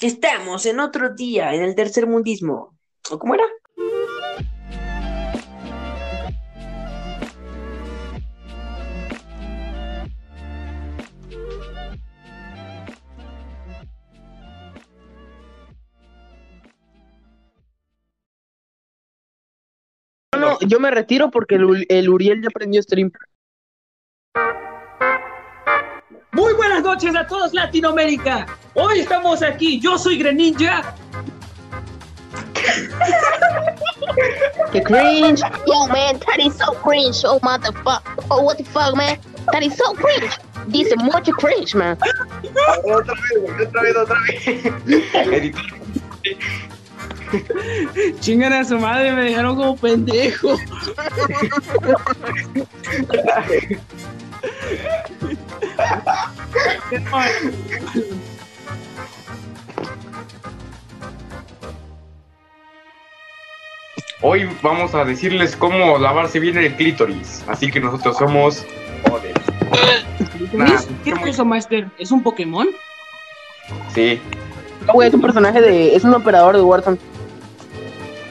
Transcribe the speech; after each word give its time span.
Estamos 0.00 0.66
en 0.66 0.80
otro 0.80 1.14
día, 1.14 1.54
en 1.54 1.62
el 1.62 1.74
tercer 1.74 2.06
mundismo. 2.06 2.76
¿O 3.10 3.18
cómo 3.18 3.34
era? 3.34 3.44
No, 20.36 20.58
yo 20.60 20.80
me 20.80 20.90
retiro 20.90 21.30
porque 21.30 21.54
el, 21.54 21.86
el 21.88 22.08
Uriel 22.10 22.42
ya 22.42 22.50
prendió 22.50 22.82
stream. 22.82 23.12
Muy 26.32 26.52
buenas 26.54 26.63
noches 26.94 27.16
a 27.16 27.26
todos 27.26 27.52
Latinoamérica. 27.52 28.46
Hoy 28.74 29.00
estamos 29.00 29.42
aquí. 29.42 29.80
Yo 29.80 29.98
soy 29.98 30.16
Greninja. 30.16 30.94
The 34.72 34.80
cringe. 34.80 35.40
Yo, 35.66 35.88
man, 35.88 36.20
that 36.20 36.38
is 36.38 36.56
so 36.56 36.72
cringe. 36.74 37.24
Oh, 37.24 37.40
motherfucker. 37.40 38.00
Oh, 38.30 38.42
what 38.42 38.58
the 38.58 38.64
fuck, 38.64 38.94
man? 38.96 39.18
That 39.50 39.64
is 39.64 39.76
so 39.76 39.92
cringe. 39.94 40.38
This 40.68 40.86
is 40.86 41.02
much 41.02 41.28
cringe, 41.32 41.74
man. 41.74 41.96
Otra 42.84 43.14
vez, 43.14 43.38
otra 43.60 43.82
vez, 43.82 43.96
otra 43.96 44.16
vez. 44.26 44.46
Editor. 45.32 45.62
Chingan 48.20 48.52
a 48.52 48.64
su 48.64 48.78
madre, 48.78 49.10
me 49.12 49.24
dejaron 49.24 49.56
como 49.56 49.76
pendejo. 49.76 50.56
Hoy 64.20 64.48
vamos 64.62 64.94
a 64.94 65.04
decirles 65.04 65.54
cómo 65.54 65.98
lavarse 65.98 66.40
bien 66.40 66.56
el 66.56 66.74
clítoris. 66.74 67.44
Así 67.46 67.70
que 67.70 67.80
nosotros 67.80 68.16
somos 68.16 68.64
Odes. 69.10 69.34
Nah, 70.52 70.80
¿Qué 71.04 71.10
es 71.10 71.26
eso, 71.26 71.44
Master? 71.44 71.88
¿Es 71.98 72.10
un 72.10 72.22
Pokémon? 72.22 72.68
Sí. 73.94 74.20
No, 74.86 74.94
güey, 74.94 75.08
es 75.08 75.14
un 75.14 75.20
personaje 75.20 75.60
de. 75.60 75.94
Es 75.94 76.04
un 76.04 76.14
operador 76.14 76.56
de 76.56 76.62
Warzone. 76.62 76.98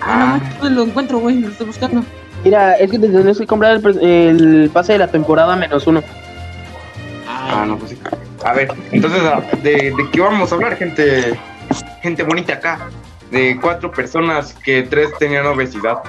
Ah, 0.02 0.40
no, 0.62 0.70
lo 0.70 0.84
encuentro, 0.84 1.20
güey, 1.20 1.40
lo 1.40 1.50
estoy 1.50 1.68
buscando. 1.68 2.04
Mira, 2.44 2.74
es 2.74 2.92
que 2.92 3.00
te 3.00 3.08
tienes 3.08 3.38
que 3.38 3.48
comprar 3.48 3.76
el, 3.76 4.00
el 4.04 4.70
pase 4.74 4.94
de 4.94 5.00
la 5.00 5.08
temporada 5.08 5.56
menos 5.56 5.88
uno. 5.88 6.04
Ah, 7.28 7.66
no, 7.68 7.78
pues 7.78 7.92
sí. 7.92 8.00
A 8.44 8.54
ver, 8.54 8.74
entonces, 8.92 9.22
ah, 9.24 9.42
¿de, 9.62 9.94
de 9.96 10.10
qué 10.12 10.20
vamos 10.22 10.52
a 10.52 10.56
hablar, 10.56 10.76
gente? 10.76 11.40
Gente 12.02 12.24
bonita 12.24 12.54
acá. 12.54 12.90
De 13.32 13.58
cuatro 13.60 13.90
personas 13.92 14.54
que 14.64 14.84
tres 14.84 15.10
tenían 15.18 15.46
obesidad. 15.48 16.00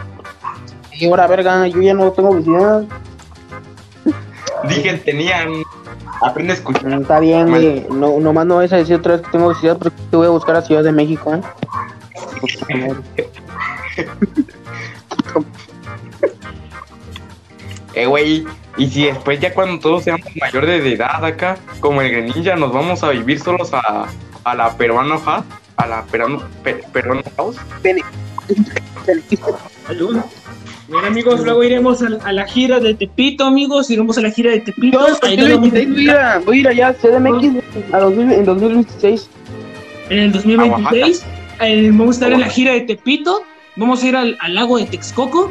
Y 0.93 1.07
ahora, 1.09 1.27
verga, 1.27 1.67
yo 1.69 1.81
ya 1.81 1.95
no 1.95 2.11
tengo 2.12 2.31
obesidad. 2.31 2.85
Dije, 4.69 4.95
tenían. 4.99 5.62
Aprende 6.23 6.53
a 6.53 6.57
escuchar. 6.57 6.87
Mm, 6.87 7.03
Está 7.03 7.21
bien, 7.21 7.49
güey. 7.49 7.87
No, 7.91 8.19
nomás 8.21 8.47
no 8.47 8.57
vas 8.57 8.73
a 8.73 8.77
decir 8.77 8.97
otra 8.97 9.15
vez 9.17 9.23
que 9.23 9.31
tengo 9.31 9.47
obesidad 9.47 9.79
porque 9.79 9.97
te 10.11 10.17
voy 10.17 10.27
a 10.27 10.31
buscar 10.31 10.57
a 10.57 10.62
Ciudad 10.62 10.83
de 10.83 10.93
México, 10.93 11.35
¿eh? 11.35 11.41
Eh, 17.95 18.07
güey. 18.07 18.45
Y 18.77 18.89
si 18.89 19.05
después, 19.05 19.39
ya 19.41 19.55
cuando 19.55 19.78
todos 19.78 20.05
seamos 20.05 20.27
mayores 20.41 20.83
de 20.83 20.94
edad 20.94 21.25
acá, 21.25 21.56
como 21.80 22.03
el 22.03 22.11
Greninja, 22.11 22.56
nos 22.56 22.72
vamos 22.72 23.03
a 23.05 23.11
vivir 23.11 23.39
solos 23.41 23.72
a, 23.72 24.06
a 24.42 24.55
la 24.55 24.77
peruano 24.77 25.19
house, 25.20 25.44
a 25.77 25.86
la 25.86 26.03
peruano, 26.05 26.42
pe- 26.64 26.83
peruano 26.92 27.22
house. 27.36 27.56
Salud. 29.86 30.16
Bien, 30.89 31.05
amigos, 31.05 31.41
luego 31.41 31.62
iremos 31.65 32.03
a, 32.03 32.09
a 32.25 32.32
la 32.32 32.47
gira 32.47 32.78
de 32.81 32.94
Tepito, 32.94 33.44
amigos. 33.47 33.91
Iremos 33.91 34.19
a 34.19 34.22
la 34.22 34.31
gira 34.31 34.50
de 34.50 34.60
Tepito. 34.60 34.99
Yo 35.09 35.16
Ahí 35.26 35.34
en 35.34 35.41
nos 35.41 35.49
vamos 35.60 35.72
a 35.72 35.78
2026 35.78 35.88
voy 35.88 35.99
a 35.99 36.03
ir 36.03 36.10
a, 36.10 36.38
voy 36.41 36.56
a 36.56 36.60
ir 36.60 36.69
allá 36.69 36.88
a 36.88 36.94
CDMX 36.94 37.94
a 37.94 37.99
2000 38.00 38.32
en 38.32 38.44
2026. 38.44 39.31
En 40.10 40.19
el 40.19 40.32
2026 40.32 41.25
eh, 41.60 41.88
vamos 41.93 42.09
a 42.09 42.10
estar 42.19 42.32
en 42.32 42.41
la 42.41 42.49
gira 42.49 42.72
de 42.72 42.81
Tepito. 42.82 43.43
Vamos 43.76 44.03
a 44.03 44.06
ir 44.09 44.16
al, 44.16 44.37
al 44.41 44.54
lago 44.54 44.76
de 44.78 44.84
Texcoco. 44.84 45.50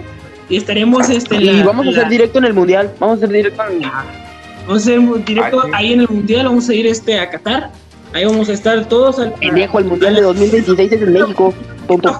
Y 0.50 0.58
estaremos 0.58 1.10
este, 1.10 1.36
Y 1.38 1.46
la- 1.46 1.66
vamos 1.66 1.88
a 1.88 1.90
hacer 1.90 2.10
directo 2.10 2.40
en 2.40 2.46
el 2.46 2.54
mundial. 2.54 2.92
Vamos 3.00 3.16
a 3.16 3.18
hacer 3.26 3.30
directo 3.36 3.64
en 3.70 3.84
el 3.84 3.90
Vamos 3.90 4.70
a 4.70 4.76
hacer 4.76 5.26
directo 5.26 5.62
Ah, 5.66 5.70
ahí 5.74 5.94
en 5.94 6.02
el 6.02 6.08
mundial. 6.10 6.46
Vamos 6.46 6.70
a 6.70 6.74
ir 6.74 6.88
este, 6.88 7.20
a 7.20 7.30
Qatar. 7.30 7.72
Ahí 8.14 8.26
vamos 8.26 8.48
a 8.50 8.54
estar 8.54 8.86
todos 8.86 9.20
al 9.20 9.34
pendejo. 9.34 9.80
El 9.80 9.86
mundial 9.86 10.16
de 10.16 10.22
2026 10.22 10.92
es 10.92 11.02
en 11.02 11.14
México. 11.14 11.54
Tonto. 11.88 12.18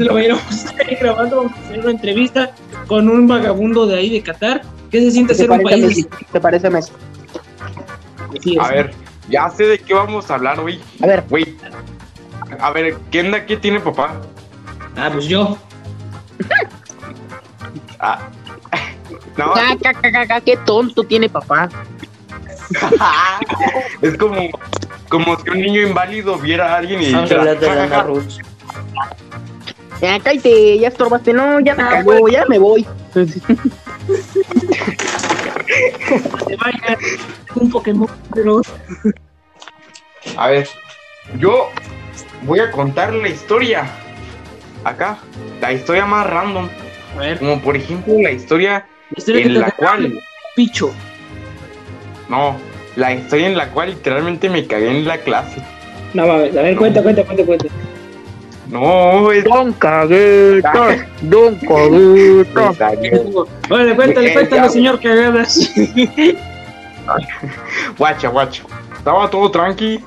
Lo 0.00 0.14
vamos 0.14 0.50
a 0.50 0.54
estar 0.54 0.96
grabando, 1.00 1.36
vamos 1.36 1.52
a 1.52 1.60
hacer 1.64 1.78
una 1.80 1.90
entrevista 1.92 2.50
con 2.86 3.08
un 3.08 3.28
vagabundo 3.28 3.86
de 3.86 3.98
ahí 3.98 4.10
de 4.10 4.20
Qatar. 4.22 4.62
¿Qué 4.90 5.00
se 5.00 5.12
siente 5.12 5.32
¿Te 5.34 5.38
ser 5.42 5.50
un 5.50 5.62
país? 5.62 5.84
Messi? 5.86 6.06
¿Te 6.32 6.40
parece 6.40 6.66
a 6.66 6.70
Messi? 6.70 6.92
Sí, 8.42 8.56
A 8.60 8.68
ver, 8.68 8.90
ya 9.28 9.48
sé 9.50 9.64
de 9.66 9.78
qué 9.78 9.94
vamos 9.94 10.30
a 10.30 10.34
hablar, 10.34 10.60
güey. 10.60 10.80
A 11.02 11.06
ver, 11.06 11.24
Güey. 11.28 11.56
A 12.58 12.70
ver, 12.72 12.96
¿quién 13.12 13.30
de 13.30 13.36
aquí 13.38 13.56
tiene 13.56 13.78
papá? 13.78 14.20
Ah, 14.96 15.08
pues 15.12 15.26
yo. 15.26 15.56
Ah. 18.00 18.18
No, 19.36 19.52
qué 20.44 20.56
tonto 20.64 21.04
tiene 21.04 21.28
papá. 21.28 21.68
es 24.02 24.16
como, 24.16 24.48
como 25.08 25.38
si 25.38 25.50
un 25.50 25.60
niño 25.60 25.82
inválido 25.82 26.38
viera 26.38 26.72
a 26.72 26.78
alguien 26.78 27.02
y 27.02 27.06
dijera. 27.06 27.54
Ya, 30.00 30.18
cállate, 30.18 30.78
ya 30.78 30.88
estorbaste. 30.88 31.32
No, 31.32 31.60
ya 31.60 31.74
me 31.74 31.82
Ah, 31.82 31.90
cagó, 31.90 32.28
ya 32.28 32.46
me 32.46 32.58
voy. 32.58 32.86
Un 37.56 37.70
Pokémon, 37.70 38.08
pero 38.34 38.62
A 40.36 40.48
ver, 40.48 40.68
yo 41.38 41.70
voy 42.42 42.60
a 42.60 42.70
contar 42.70 43.12
la 43.12 43.28
historia. 43.28 43.84
Acá, 44.84 45.18
la 45.60 45.72
historia 45.72 46.06
más 46.06 46.26
random. 46.26 46.68
A 47.16 47.20
ver, 47.20 47.38
Como 47.38 47.60
por 47.60 47.76
ejemplo 47.76 48.14
la 48.20 48.30
historia 48.30 48.86
la 49.10 49.18
historia 49.18 49.42
que 49.42 49.48
en 49.48 49.60
la 49.60 49.70
cual, 49.72 50.20
Picho. 50.54 50.92
no, 52.28 52.56
la 52.96 53.14
historia 53.14 53.46
en 53.48 53.56
la 53.56 53.68
cual 53.70 53.90
literalmente 53.90 54.48
me 54.48 54.66
cagué 54.66 54.90
en 54.90 55.06
la 55.06 55.18
clase. 55.18 55.62
No 56.14 56.26
mames, 56.26 56.56
a 56.56 56.62
ver, 56.62 56.76
cuenta, 56.76 57.02
cuenta, 57.02 57.24
cuenta, 57.24 57.44
cuenta. 57.44 57.66
No, 58.68 59.32
es 59.32 59.42
Don 59.44 59.72
cagueta, 59.72 61.06
don 61.22 61.56
cagueta. 61.56 62.92
Bueno, 63.68 63.68
cuéntale, 63.96 64.32
cuéntale, 64.32 64.68
señor 64.70 65.00
Cagadas. 65.00 65.72
Guacha, 67.98 68.28
guacha. 68.28 68.62
Estaba 68.96 69.28
todo 69.30 69.50
tranqui 69.50 69.98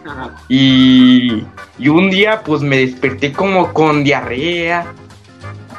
y, 0.47 1.43
y 1.79 1.87
un 1.89 2.09
día 2.09 2.41
pues 2.45 2.61
me 2.61 2.77
desperté 2.77 3.33
como 3.33 3.73
con 3.73 4.03
diarrea. 4.03 4.85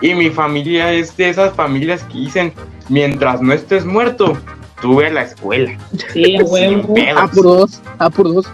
Y 0.01 0.15
mi 0.15 0.31
familia 0.31 0.93
es 0.93 1.17
de 1.17 1.31
esas 1.31 1.55
familias 1.55 2.03
que 2.05 2.19
dicen, 2.19 2.53
mientras 2.89 3.41
no 3.41 3.53
estés 3.53 3.85
muerto, 3.85 4.37
tú 4.83 4.97
ve 4.97 5.07
a 5.07 5.11
la 5.11 5.23
escuela. 5.23 5.77
Sí, 6.13 6.37
a 6.37 6.43
huevo. 6.45 6.95
A 7.17 7.27
por 7.29 7.43
dos, 7.45 7.81
a 7.99 8.11
por 8.11 8.35
dos. 8.35 8.47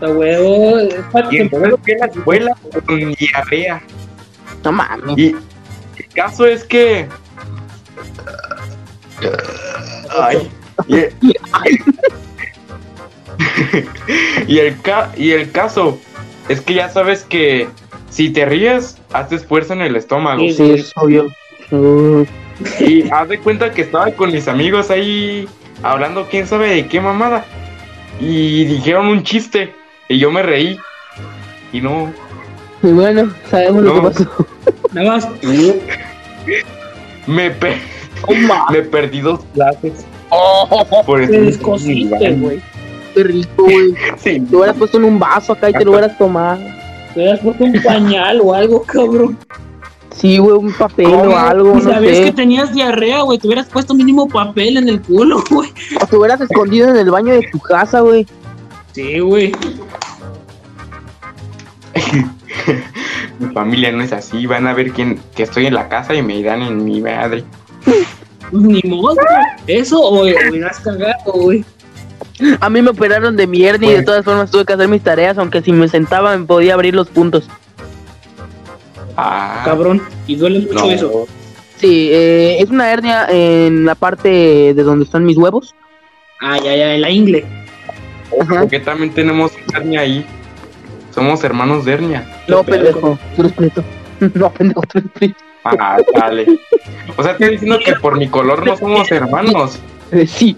a 0.00 0.06
huevo. 0.08 0.78
Y 1.30 1.36
entonces 1.38 1.74
fui 1.82 1.92
a 1.94 1.98
la 1.98 2.06
escuela 2.06 2.56
con 2.86 3.12
diarrea. 3.14 3.82
No 4.64 4.72
mames. 4.72 5.18
Y 5.18 5.28
el 5.96 6.06
caso 6.14 6.46
es 6.46 6.64
que... 6.64 7.06
Ay, 10.18 10.50
y, 10.88 10.94
y 14.46 14.58
el 14.58 14.80
ca- 14.80 15.10
y 15.16 15.30
el 15.32 15.50
caso 15.52 15.98
es 16.48 16.60
que 16.60 16.74
ya 16.74 16.88
sabes 16.88 17.22
que 17.22 17.68
si 18.10 18.30
te 18.30 18.44
ríes, 18.44 18.96
haces 19.12 19.44
fuerza 19.44 19.74
en 19.74 19.82
el 19.82 19.96
estómago. 19.96 20.40
Sí. 20.40 20.52
Sí, 20.54 20.70
es 20.72 20.92
obvio. 20.96 21.28
Mm, 21.70 22.22
Y 22.80 23.10
haz 23.10 23.28
de 23.28 23.38
cuenta 23.38 23.70
que 23.70 23.82
estaba 23.82 24.10
con 24.12 24.32
mis 24.32 24.46
amigos 24.48 24.90
ahí 24.90 25.48
hablando 25.82 26.26
quién 26.30 26.46
sabe 26.46 26.68
de 26.74 26.86
qué 26.86 27.00
mamada. 27.00 27.44
Y 28.20 28.64
dijeron 28.66 29.06
un 29.06 29.22
chiste. 29.22 29.72
Y 30.08 30.18
yo 30.18 30.30
me 30.30 30.42
reí. 30.42 30.76
Y 31.72 31.80
no. 31.80 32.12
Y 32.82 32.88
bueno, 32.88 33.32
sabemos 33.50 33.82
lo 33.84 33.94
que 33.94 34.00
pasó. 34.02 34.46
Nada 34.92 35.10
más. 35.16 35.28
Me, 37.26 37.50
pe- 37.50 37.78
Oh, 38.26 38.34
me 38.72 38.82
perdí 38.82 39.20
dos 39.20 39.40
clases. 39.54 40.04
Por 41.06 41.20
Te 41.26 41.36
eso. 41.36 41.44
descosiste, 41.46 42.32
güey. 42.32 42.60
Qué 43.14 43.24
rico, 43.24 43.64
güey. 43.64 43.94
Sí. 44.18 44.40
Te 44.40 44.56
hubieras 44.56 44.76
puesto 44.76 44.98
en 44.98 45.04
un 45.04 45.18
vaso 45.18 45.52
acá 45.54 45.70
y 45.70 45.72
te 45.72 45.84
lo 45.84 45.92
hubieras 45.92 46.16
tomado. 46.18 46.60
Te 47.14 47.20
hubieras 47.20 47.40
puesto 47.40 47.64
un 47.64 47.82
pañal 47.82 48.40
o 48.42 48.54
algo, 48.54 48.82
cabrón. 48.82 49.36
Sí, 50.14 50.38
güey, 50.38 50.56
un 50.56 50.72
papel 50.72 51.06
¿Cómo? 51.06 51.22
o 51.30 51.36
algo, 51.36 51.72
Y 51.72 51.74
no 51.76 51.92
sabías 51.92 52.16
sé. 52.18 52.24
que 52.24 52.32
tenías 52.32 52.74
diarrea, 52.74 53.22
güey. 53.22 53.38
Te 53.38 53.46
hubieras 53.46 53.66
puesto 53.68 53.94
mínimo 53.94 54.28
papel 54.28 54.76
en 54.76 54.88
el 54.88 55.00
culo, 55.00 55.42
güey. 55.50 55.70
O 56.00 56.06
te 56.06 56.16
hubieras 56.16 56.40
escondido 56.40 56.88
en 56.90 56.96
el 56.96 57.10
baño 57.10 57.32
de 57.32 57.48
tu 57.50 57.58
casa, 57.58 58.00
güey. 58.00 58.26
Sí, 58.92 59.18
güey. 59.20 59.52
mi 63.38 63.52
familia 63.54 63.92
no 63.92 64.02
es 64.02 64.12
así. 64.12 64.46
Van 64.46 64.66
a 64.66 64.74
ver 64.74 64.92
quién, 64.92 65.20
que 65.34 65.44
estoy 65.44 65.66
en 65.66 65.74
la 65.74 65.88
casa 65.88 66.14
y 66.14 66.22
me 66.22 66.36
irán 66.36 66.62
en 66.62 66.84
mi 66.84 67.00
madre. 67.00 67.44
Ni 68.52 68.80
modo, 68.88 69.16
eso 69.66 70.00
o 70.00 70.22
o 70.22 70.26
irás 70.26 70.80
cagado, 70.80 71.32
güey. 71.32 71.64
A 72.60 72.70
mí 72.70 72.82
me 72.82 72.90
operaron 72.90 73.36
de 73.36 73.46
mi 73.46 73.64
hernia 73.64 73.88
y 73.88 73.90
de 73.90 73.96
Pues- 73.98 74.06
todas 74.06 74.24
formas 74.24 74.50
tuve 74.50 74.64
que 74.64 74.72
hacer 74.72 74.88
mis 74.88 75.02
tareas, 75.02 75.36
aunque 75.38 75.62
si 75.62 75.72
me 75.72 75.88
sentaba 75.88 76.36
me 76.36 76.44
podía 76.46 76.74
abrir 76.74 76.94
los 76.94 77.08
puntos. 77.08 77.48
Ah, 79.16 79.62
Cabrón, 79.64 80.02
y 80.26 80.36
duele 80.36 80.60
mucho 80.60 80.74
no. 80.86 80.90
eso. 80.90 81.28
Sí, 81.76 82.08
eh, 82.12 82.58
es 82.60 82.70
una 82.70 82.90
hernia 82.92 83.26
en 83.28 83.84
la 83.84 83.94
parte 83.94 84.28
de 84.74 84.82
donde 84.82 85.04
están 85.04 85.24
mis 85.24 85.36
huevos. 85.36 85.74
Ah, 86.40 86.58
ya, 86.58 86.74
ya, 86.76 86.94
en 86.94 87.00
la 87.02 87.10
ingle. 87.10 87.44
Ajá. 88.40 88.60
Porque 88.60 88.80
también 88.80 89.12
tenemos 89.12 89.52
hernia 89.74 90.00
ahí. 90.00 90.24
Somos 91.14 91.42
hermanos 91.44 91.84
de 91.84 91.92
hernia. 91.92 92.42
No, 92.48 92.62
pendejo, 92.62 93.18
tú 93.36 93.42
eres. 93.58 93.72
No, 94.34 94.50
pendejo, 94.52 94.82
tú 94.82 94.98
eres. 95.20 95.34
Ah, 95.64 95.96
dale. 96.14 96.46
O 97.16 97.22
sea, 97.22 97.32
estoy 97.32 97.50
diciendo 97.50 97.78
que 97.84 97.94
por 97.96 98.16
mi 98.18 98.28
color 98.28 98.64
no 98.66 98.76
somos 98.78 99.10
hermanos. 99.10 99.78
Eh, 100.12 100.26
sí. 100.26 100.56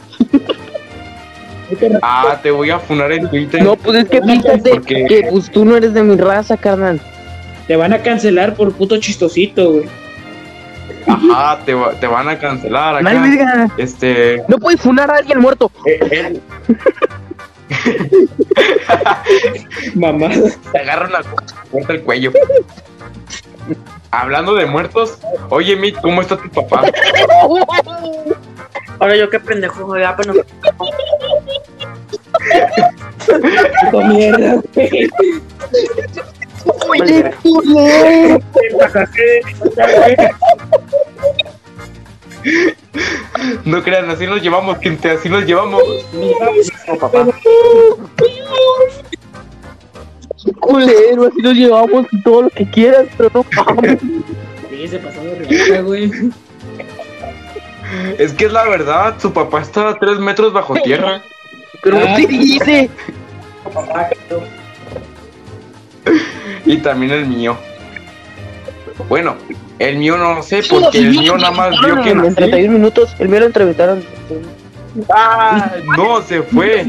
Ah, 2.03 2.39
te 2.43 2.51
voy 2.51 2.71
a 2.71 2.79
funar 2.79 3.13
en 3.13 3.29
Twitter. 3.29 3.63
No, 3.63 3.77
pues 3.77 3.99
es 4.05 4.09
que 4.09 4.21
fíjate 4.23 4.71
Porque- 4.71 5.05
que 5.09 5.29
pues 5.31 5.51
tú 5.51 5.65
no 5.65 5.77
eres 5.77 5.95
de 5.95 6.03
mi 6.03 6.17
raza, 6.17 6.57
carnal. 6.57 7.01
Te 7.67 7.77
van 7.77 7.93
a 7.93 7.99
cancelar 8.03 8.55
por 8.55 8.73
puto 8.73 8.99
chistosito, 8.99 9.71
güey. 9.73 9.85
Ajá, 11.07 11.59
te, 11.65 11.75
va- 11.75 11.93
te 11.93 12.07
van 12.07 12.29
a 12.29 12.39
cancelar 12.39 13.03
No 13.03 13.11
acá. 13.11 13.69
Este. 13.77 14.43
No 14.49 14.59
puedes 14.59 14.81
funar 14.81 15.11
a 15.11 15.17
alguien 15.17 15.41
muerto. 15.41 15.71
eh, 15.87 15.99
él 16.11 16.41
Mamá. 19.95 20.29
te 20.73 20.79
agarra 20.79 21.07
una 21.09 21.23
cosa, 21.23 21.63
te 21.63 21.71
corta 21.71 21.93
el 21.95 22.03
cuello. 22.03 22.33
Hablando 24.11 24.55
de 24.55 24.67
muertos, 24.67 25.19
oye, 25.49 25.75
Mick, 25.77 26.01
¿cómo 26.01 26.21
está 26.21 26.37
tu 26.37 26.49
papá? 26.51 26.83
Ahora 28.99 29.17
yo 29.17 29.29
qué 29.31 29.41
pendejo, 29.41 29.99
ya, 29.99 30.17
pero 30.17 30.35
Puta 33.91 34.09
mierda, 34.09 34.63
güey. 34.75 35.11
Oye, 36.89 37.31
culero. 37.43 38.39
No 43.65 43.83
crean, 43.83 44.11
así 44.11 44.27
nos 44.27 44.43
llevamos, 44.43 44.79
gente, 44.79 45.11
así 45.11 45.29
nos 45.29 45.45
llevamos. 45.45 45.83
No, 46.89 46.97
papá. 46.99 47.27
culero, 50.61 51.27
así 51.27 51.41
nos 51.41 51.55
llevamos 51.55 52.07
y 52.11 52.23
todo 52.23 52.43
lo 52.43 52.51
que 52.51 52.69
quieras, 52.69 53.07
pero 53.17 53.31
no 53.35 53.45
mames. 53.57 53.99
Sí, 54.71 54.89
se 54.89 54.99
pasó 54.99 55.21
de 55.23 55.35
regaña, 55.37 55.81
güey. 55.83 56.11
Es 58.19 58.33
que 58.33 58.47
es 58.47 58.53
la 58.53 58.65
verdad, 58.65 59.15
su 59.19 59.33
papá 59.33 59.61
está 59.61 59.91
a 59.91 59.99
tres 59.99 60.19
metros 60.19 60.53
bajo 60.53 60.75
tierra. 60.75 61.23
Pero 61.83 61.99
no 61.99 62.15
te 62.15 62.27
dice. 62.27 62.91
Y 66.65 66.77
también 66.79 67.13
el 67.13 67.27
mío. 67.27 67.57
Bueno, 69.09 69.37
el 69.79 69.99
mío 69.99 70.17
no 70.17 70.43
sé, 70.43 70.63
porque 70.69 70.99
el 70.99 71.11
mío 71.11 71.37
nada 71.37 71.51
más 71.51 71.71
vio 71.85 72.03
que 72.03 72.11
en 72.11 72.19
nací. 72.19 72.35
31 72.35 72.73
minutos, 72.73 73.15
el 73.19 73.29
mío 73.29 73.41
lo 73.41 73.47
entrevistaron. 73.47 74.05
Ah, 75.11 75.73
no, 75.97 76.23
se 76.23 76.43
fue. 76.43 76.87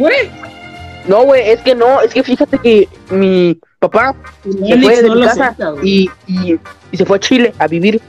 No, 1.08 1.24
güey, 1.24 1.50
es 1.50 1.62
que 1.62 1.76
no, 1.76 2.02
es 2.02 2.14
que 2.14 2.24
fíjate 2.24 2.58
que 2.60 2.88
mi 3.10 3.60
papá 3.80 4.16
se 4.44 4.80
fue 4.80 5.02
de 5.02 5.08
no 5.10 5.16
mi 5.16 5.22
lo 5.22 5.28
casa 5.28 5.48
acepta, 5.48 5.70
güey. 5.72 5.90
y, 5.90 6.12
y, 6.28 6.60
y 6.92 6.98
se 6.98 7.06
fue 7.06 7.18
a 7.18 7.20
Chile 7.20 7.54
a 7.60 7.68
vivir. 7.68 8.02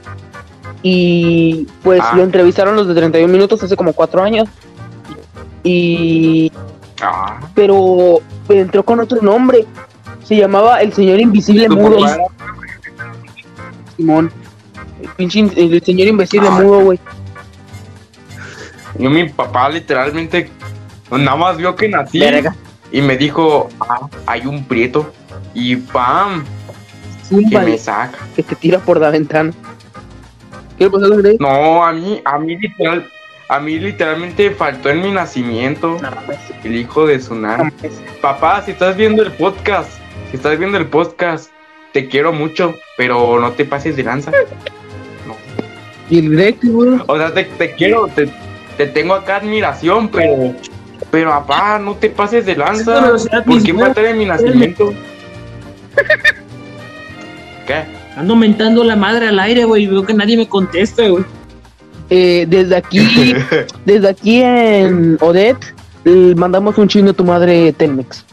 Y 0.87 1.65
pues 1.81 1.99
Ah. 2.03 2.13
lo 2.15 2.21
entrevistaron 2.21 2.75
los 2.75 2.87
de 2.87 2.93
31 2.93 3.31
minutos 3.33 3.61
hace 3.63 3.75
como 3.75 3.91
4 3.93 4.21
años. 4.21 4.47
Y. 5.63 6.51
Ah, 7.01 7.39
Pero 7.55 8.19
entró 8.49 8.83
con 8.85 8.99
otro 8.99 9.19
nombre. 9.23 9.65
Se 10.23 10.35
llamaba 10.37 10.81
El 10.83 10.93
Señor 10.93 11.19
Invisible 11.19 11.69
Mudo. 11.69 12.05
era- 12.07 12.17
Simón. 13.97 14.31
El 15.01 15.09
pinche 15.09 15.39
in- 15.39 15.51
el 15.55 15.81
Señor 15.83 16.07
Invisible 16.07 16.49
Ah. 16.51 16.59
Mudo, 16.61 16.79
güey. 16.81 16.99
Yo, 18.99 19.09
mi 19.09 19.27
papá 19.27 19.67
literalmente 19.69 20.51
nada 21.09 21.35
más 21.35 21.57
vio 21.57 21.75
que 21.75 21.89
nací 21.89 22.19
Verga. 22.19 22.55
y 22.91 23.01
me 23.01 23.17
dijo, 23.17 23.69
ah, 23.79 24.07
hay 24.27 24.45
un 24.45 24.65
prieto. 24.65 25.11
Y 25.55 25.77
pam, 25.77 26.43
que 27.29 27.59
me 27.59 27.77
saca. 27.79 28.19
que 28.35 28.43
te 28.43 28.55
tira 28.55 28.77
por 28.79 28.99
la 28.99 29.09
ventana. 29.09 29.51
¿Qué 30.77 30.85
le 30.85 30.89
pasó 30.89 31.05
a 31.05 31.17
Grey? 31.17 31.37
No, 31.39 31.83
a 31.83 31.93
mí, 31.93 32.21
a 32.25 32.37
mí 32.37 32.57
literal, 32.57 33.09
a 33.47 33.59
mí 33.59 33.79
literalmente 33.79 34.51
faltó 34.51 34.89
en 34.89 35.01
mi 35.01 35.11
nacimiento 35.11 35.97
No 36.01 36.09
el 36.63 36.75
hijo 36.75 37.05
de 37.05 37.19
su 37.19 37.35
no. 37.35 37.71
Papá, 38.21 38.61
si 38.63 38.71
estás 38.71 38.97
viendo 38.97 39.23
el 39.23 39.31
podcast, 39.31 39.91
si 40.29 40.37
estás 40.37 40.57
viendo 40.57 40.77
el 40.77 40.87
podcast, 40.87 41.51
te 41.93 42.07
quiero 42.07 42.33
mucho, 42.33 42.75
pero 42.97 43.39
no 43.39 43.51
te 43.51 43.65
pases 43.65 43.95
de 43.95 44.03
lanza. 44.03 44.31
Y 46.09 46.19
el 46.19 46.55
güey. 46.63 46.99
O 47.07 47.17
sea, 47.17 47.33
te, 47.33 47.45
te 47.45 47.73
quiero, 47.73 48.07
te, 48.07 48.29
te 48.77 48.87
tengo 48.87 49.13
acá 49.13 49.37
admiración, 49.37 50.09
pero, 50.09 50.53
pero 51.09 51.29
papá, 51.29 51.79
no 51.79 51.95
te 51.95 52.09
pases 52.09 52.45
de 52.45 52.55
lanza. 52.55 53.13
¿Por 53.45 53.63
qué 53.63 53.73
faltar 53.73 54.05
en 54.05 54.17
mi 54.17 54.25
nacimiento? 54.25 54.93
¿Qué? 57.67 58.04
Ando 58.15 58.35
mentando 58.35 58.83
la 58.83 58.95
madre 58.95 59.27
al 59.27 59.39
aire, 59.39 59.65
güey, 59.65 59.87
veo 59.87 60.05
que 60.05 60.13
nadie 60.13 60.37
me 60.37 60.47
contesta, 60.47 61.07
güey. 61.07 61.25
Eh, 62.09 62.45
desde 62.47 62.75
aquí, 62.77 62.99
desde 63.85 64.09
aquí 64.09 64.41
en 64.41 65.17
Odette, 65.21 65.73
eh, 66.05 66.33
mandamos 66.37 66.77
un 66.77 66.87
chino 66.87 67.11
a 67.11 67.13
tu 67.13 67.23
madre 67.25 67.73
Telmex. 67.73 68.23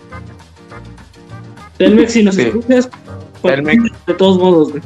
Telmex, 1.79 2.12
si 2.12 2.23
nos 2.23 2.34
Sí. 2.34 2.43
escuchas, 2.43 2.88
pues, 3.40 3.55
Telmex. 3.55 3.82
de 4.06 4.14
todos 4.14 4.38
modos, 4.38 4.70
güey. 4.70 4.82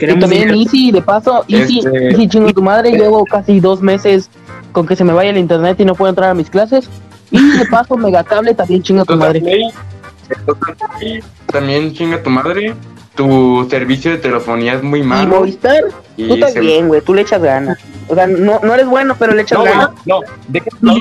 Y 0.00 0.18
también. 0.18 0.50
Easy, 0.54 0.90
de 0.92 1.02
paso, 1.02 1.44
Easy, 1.46 1.78
Este- 1.80 2.08
Easy 2.08 2.28
chingo 2.28 2.48
a 2.48 2.52
tu 2.54 2.62
madre, 2.62 2.90
llevo 2.92 3.24
casi 3.26 3.60
dos 3.60 3.82
meses 3.82 4.30
con 4.72 4.86
que 4.86 4.96
se 4.96 5.04
me 5.04 5.12
vaya 5.12 5.30
el 5.30 5.36
internet 5.36 5.78
y 5.78 5.84
no 5.84 5.94
puedo 5.94 6.08
entrar 6.10 6.30
a 6.30 6.34
mis 6.34 6.48
clases. 6.48 6.88
Y 7.30 7.58
de 7.58 7.66
paso, 7.66 7.96
Megacable 7.98 8.54
también 8.54 8.82
chingo 8.82 9.02
a 9.02 9.04
tu 9.04 9.16
madre. 9.16 9.40
También- 9.40 11.22
También 11.46 11.92
chinga 11.92 12.22
tu 12.22 12.30
madre. 12.30 12.74
Tu 13.20 13.66
servicio 13.68 14.12
de 14.12 14.16
telefonía 14.16 14.72
es 14.72 14.82
muy 14.82 15.00
Y 15.00 15.02
malo. 15.02 15.28
Movistar, 15.40 15.82
y 16.16 16.26
tú 16.26 16.38
se- 16.48 16.58
bien, 16.58 16.88
güey, 16.88 17.02
tú 17.02 17.12
le 17.12 17.20
echas 17.20 17.42
ganas. 17.42 17.76
O 18.08 18.14
sea, 18.14 18.26
no, 18.26 18.60
no 18.62 18.72
eres 18.72 18.86
bueno, 18.86 19.14
pero 19.18 19.34
le 19.34 19.42
echas 19.42 19.58
No, 19.58 19.64
ganas. 19.66 19.90
no, 20.06 20.20
deja 20.48 20.66
no, 20.80 20.94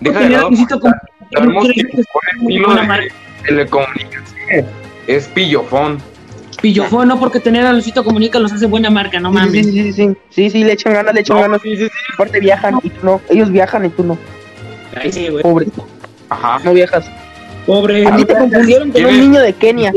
deja 0.00 0.18
de 0.18 0.30
lado. 0.30 0.48
Sabemos 1.32 1.64
que 1.72 1.80
el 1.80 1.86
estilo 1.90 2.74
de 2.74 3.12
telecomunicaciones 3.46 4.64
es 5.06 5.28
pillofón. 5.28 5.98
Pillofón, 6.60 7.06
no 7.06 7.20
porque 7.20 7.38
tener 7.38 7.64
a 7.64 7.72
Luisito 7.72 8.02
Comunica 8.02 8.40
los 8.40 8.52
hace 8.52 8.66
buena 8.66 8.90
marca, 8.90 9.20
no 9.20 9.30
Sí, 9.30 9.36
sí, 9.38 9.38
mames. 9.46 9.66
sí, 9.66 9.72
sí, 9.72 9.92
sí, 9.92 10.16
sí, 10.30 10.50
sí, 10.50 10.64
le 10.64 10.72
echan 10.72 10.92
ganas, 10.92 11.14
le 11.14 11.20
echan 11.20 11.36
No, 11.36 11.42
ganas. 11.42 11.62
sí, 11.62 11.76
sí, 11.76 11.84
sí. 11.84 11.90
Aparte 12.14 12.40
viajan 12.40 12.80
y 12.82 12.90
tú 12.90 13.06
no. 13.06 13.20
Ellos 13.30 13.52
viajan 13.52 13.84
y 13.84 13.90
tú 13.90 14.02
no. 14.02 14.18
Ay, 15.00 15.12
sí, 15.12 15.28
güey. 15.28 15.44
Pobre, 15.44 15.68
Ajá. 16.30 16.58
no 16.64 16.72
viajas. 16.74 17.08
Pobre. 17.64 18.04
A 18.08 18.16
ti 18.16 18.24
te 18.24 18.34
confundieron 18.34 18.90
con 18.90 19.00
¿Quién 19.02 19.06
un 19.14 19.20
niño 19.20 19.40
de 19.40 19.52
Kenia. 19.52 19.92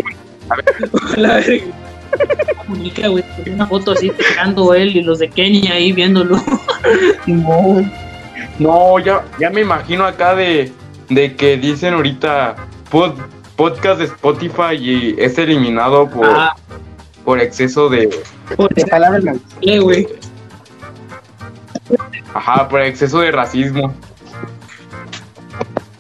La 1.18 1.36
verga. 1.36 1.66
Comunica, 2.58 3.08
güey. 3.08 3.24
Tenía 3.38 3.54
Una 3.56 3.68
foto 3.68 3.92
así 3.92 4.10
pegando 4.12 4.74
él 4.74 4.96
y 4.96 5.02
los 5.02 5.20
de 5.20 5.30
Kenia 5.30 5.74
ahí 5.74 5.92
viéndolo. 5.94 6.38
Simón. 7.26 7.92
No, 8.60 9.00
ya, 9.00 9.24
ya 9.40 9.50
me 9.50 9.62
imagino 9.62 10.06
acá 10.06 10.36
de, 10.36 10.72
de 11.10 11.36
que 11.36 11.58
dicen 11.58 11.94
ahorita 11.94 12.56
pod- 12.92 13.16
podcast 13.56 14.00
de 14.00 14.06
Spotify 14.06 14.76
y 14.78 15.16
es 15.18 15.38
eliminado 15.38 16.10
por, 16.10 16.26
Ah, 16.28 16.56
por 17.24 17.40
exceso 17.40 17.88
de. 17.90 18.10
por 18.58 18.74
De 18.74 18.86
palabras 18.86 19.38
eh, 19.62 19.80
güey. 19.80 20.08
Ajá, 22.34 22.68
por 22.68 22.82
exceso 22.82 23.20
de 23.20 23.32
racismo. 23.32 23.94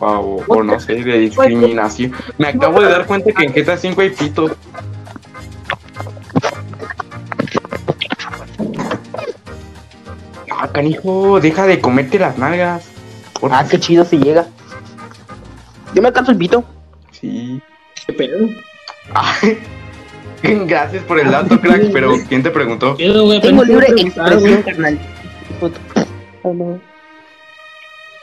O, 0.01 0.43
o 0.47 0.63
no 0.63 0.79
sé, 0.79 0.95
de 0.95 1.19
discriminación. 1.19 2.11
Me 2.39 2.47
acabo 2.47 2.81
de 2.81 2.89
dar 2.89 3.05
cuenta 3.05 3.31
que 3.31 3.43
en 3.45 3.53
GTA 3.53 3.77
5 3.77 4.01
hay 4.01 4.09
pito. 4.09 4.49
Ah, 10.51 10.67
canijo, 10.71 11.39
deja 11.39 11.65
de 11.65 11.79
comerte 11.79 12.19
las 12.19 12.37
nalgas. 12.37 12.85
Por 13.39 13.53
Ah, 13.53 13.65
qué 13.69 13.79
chido 13.79 14.05
si 14.05 14.17
llega. 14.17 14.45
Yo 15.93 16.01
me 16.01 16.09
alcanzo 16.09 16.31
el 16.31 16.37
pito. 16.37 16.63
Sí. 17.11 17.61
¿Qué 18.05 18.13
pedo? 18.13 18.47
Ah, 19.13 19.35
Gracias 20.43 21.03
por 21.03 21.19
el 21.19 21.29
dato, 21.31 21.59
crack, 21.61 21.91
pero 21.93 22.13
¿quién 22.27 22.41
te 22.43 22.49
preguntó? 22.49 22.95
Tengo 22.95 23.63
libre 23.63 23.87
expresión, 23.89 24.63
carnal. 24.63 24.99
Oh, 26.43 26.53
no. 26.53 26.79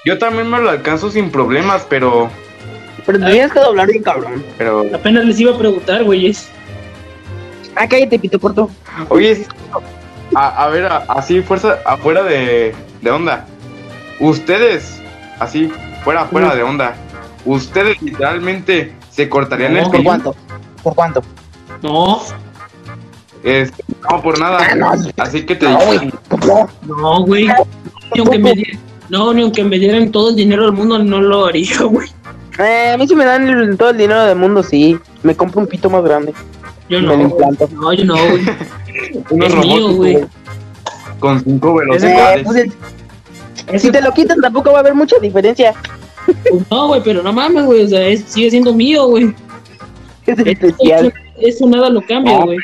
Yo 0.05 0.19
también 0.19 0.49
me 0.51 0.59
lo 0.61 0.71
alcanzo 0.71 1.11
sin 1.11 1.31
problemas, 1.31 1.87
pero 1.89 2.31
Pero 3.05 3.19
te 3.19 3.31
tienes 3.31 3.53
que 3.53 3.61
doblar 3.61 3.87
bien 3.89 4.03
cabrón. 4.03 4.45
Pero, 4.57 4.85
Apenas 4.95 5.25
les 5.25 5.41
iba 5.41 5.55
a 5.55 5.59
preguntar, 5.59 6.05
güeyes. 6.05 6.49
Ah, 7.77 7.87
cállate, 7.89 8.19
pito 8.19 8.39
corto. 8.41 8.71
oye, 9.09 9.47
a, 10.35 10.65
a 10.65 10.69
ver, 10.69 10.87
a- 10.87 11.05
así, 11.09 11.41
fuerza, 11.43 11.79
afuera 11.85 12.23
de, 12.23 12.75
de 13.03 13.11
onda. 13.11 13.47
Ustedes, 14.21 15.01
así, 15.39 15.73
fuera, 16.03 16.25
fuera 16.27 16.55
de 16.55 16.63
onda. 16.63 16.95
Ustedes 17.45 18.01
literalmente 18.03 18.95
se 19.11 19.29
cortarían 19.29 19.75
No, 19.75 19.79
el 19.85 19.91
¿Por 19.91 20.03
cuánto? 20.05 20.37
¿Por 20.83 20.95
cuánto? 20.95 21.23
No, 21.83 22.21
Este, 23.45 23.85
no, 24.11 24.21
por 24.23 24.39
nada. 24.39 24.59
Ah, 24.71 24.75
no. 24.75 24.93
Así 25.19 25.45
que 25.47 25.55
te 25.55 25.69
No, 25.69 25.79
digo. 25.93 26.69
No. 26.87 27.21
güey. 27.25 27.49
Aunque 28.19 28.39
me 28.39 28.53
No, 29.09 29.33
ni 29.33 29.43
aunque 29.43 29.65
me 29.65 29.79
dieran 29.79 30.11
todo 30.13 30.31
el 30.31 30.37
dinero 30.37 30.65
del 30.65 30.73
mundo, 30.73 30.99
no 30.99 31.21
lo 31.21 31.47
haría, 31.47 31.81
güey. 31.83 32.09
Eh, 32.59 32.91
a 32.95 32.99
mí 32.99 33.07
si 33.07 33.15
me 33.15 33.25
dan 33.25 33.49
el- 33.49 33.77
todo 33.79 33.91
el 33.91 33.99
dinero 33.99 34.25
del 34.25 34.37
mundo, 34.37 34.63
sí. 34.63 34.99
Me 35.23 35.35
compro 35.37 35.61
un 35.61 35.67
pito 35.67 35.89
más 35.89 36.03
grande. 36.05 36.35
Yo 36.89 37.01
Me 37.01 37.07
no. 37.07 37.17
lo 37.17 37.23
implanto. 37.23 37.69
No, 37.73 37.93
yo 37.93 38.05
no, 38.05 38.15
güey. 38.15 38.43
Es 39.47 39.55
mío, 39.57 39.93
güey. 39.95 40.19
con 41.21 41.43
cinco 41.45 41.81
Eh, 41.81 41.87
velocidades. 41.87 42.45
pues, 42.45 42.57
el- 43.69 43.81
si 43.81 43.91
te 43.93 44.01
lo 44.03 44.13
quitan 44.13 44.41
tampoco 44.41 44.71
va 44.73 44.79
a 44.79 44.81
haber 44.81 44.95
mucha 44.95 45.17
diferencia. 45.21 45.75
Pues 46.27 46.63
no, 46.71 46.89
güey, 46.89 47.03
pero 47.05 47.23
no 47.23 47.33
mames, 47.33 47.65
güey. 47.65 47.85
O 47.85 47.89
sea, 47.89 48.07
es- 48.09 48.25
sigue 48.27 48.51
siendo 48.51 48.73
mío, 48.75 49.07
güey. 49.07 49.35
Es 50.27 50.39
especial. 50.39 51.13
Eso 51.41 51.67
nada 51.69 51.89
lo 51.91 52.01
cambia, 52.03 52.39
No. 52.39 52.45
güey. 52.47 52.59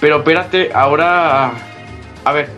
Pero 0.00 0.18
espérate, 0.18 0.70
ahora. 0.72 1.52
A 2.24 2.32
ver, 2.32 2.48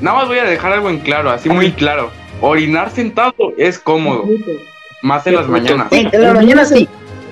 nada 0.00 0.18
más 0.18 0.28
voy 0.28 0.38
a 0.38 0.44
dejar 0.44 0.72
algo 0.72 0.90
en 0.90 0.98
claro, 1.00 1.30
así 1.30 1.48
muy 1.48 1.72
claro. 1.72 2.10
Orinar 2.40 2.90
sentado 2.90 3.34
es 3.56 3.78
cómodo, 3.78 4.24
más 5.02 5.26
en 5.26 5.36
las 5.36 5.48
mañanas. 5.48 5.88
Sí, 5.90 6.08
en 6.10 6.22
la 6.22 6.34
mañana 6.34 6.64
sí. 6.64 6.88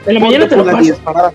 En 0.06 0.14
la 0.14 0.20
mañana 0.20 0.48
te 0.48 0.56
la 0.56 0.64
paso. 0.64 1.32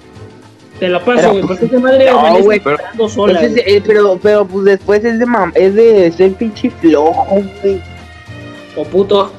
Te 0.80 0.90
la 0.90 1.00
paso, 1.04 1.32
güey. 1.32 1.44
pues, 1.44 1.60
Porque 1.60 1.66
esa 1.76 1.80
madre 1.84 2.12
no, 2.12 2.40
güey, 2.44 2.60
pero- 2.60 3.10
sola. 3.10 3.40
Pues 3.40 3.52
es 3.56 3.64
eh, 3.66 3.84
pero, 3.86 4.20
pero 4.22 4.46
pues 4.46 4.66
después 4.66 5.04
es 5.06 5.20
de 5.20 5.26
mam 5.26 5.52
es 5.56 5.76
de 5.76 6.12
ser 6.12 6.34
pinche 6.34 6.70
flojo, 6.70 7.42
güey. 7.62 7.82
O 8.76 8.84
puto. 8.84 9.32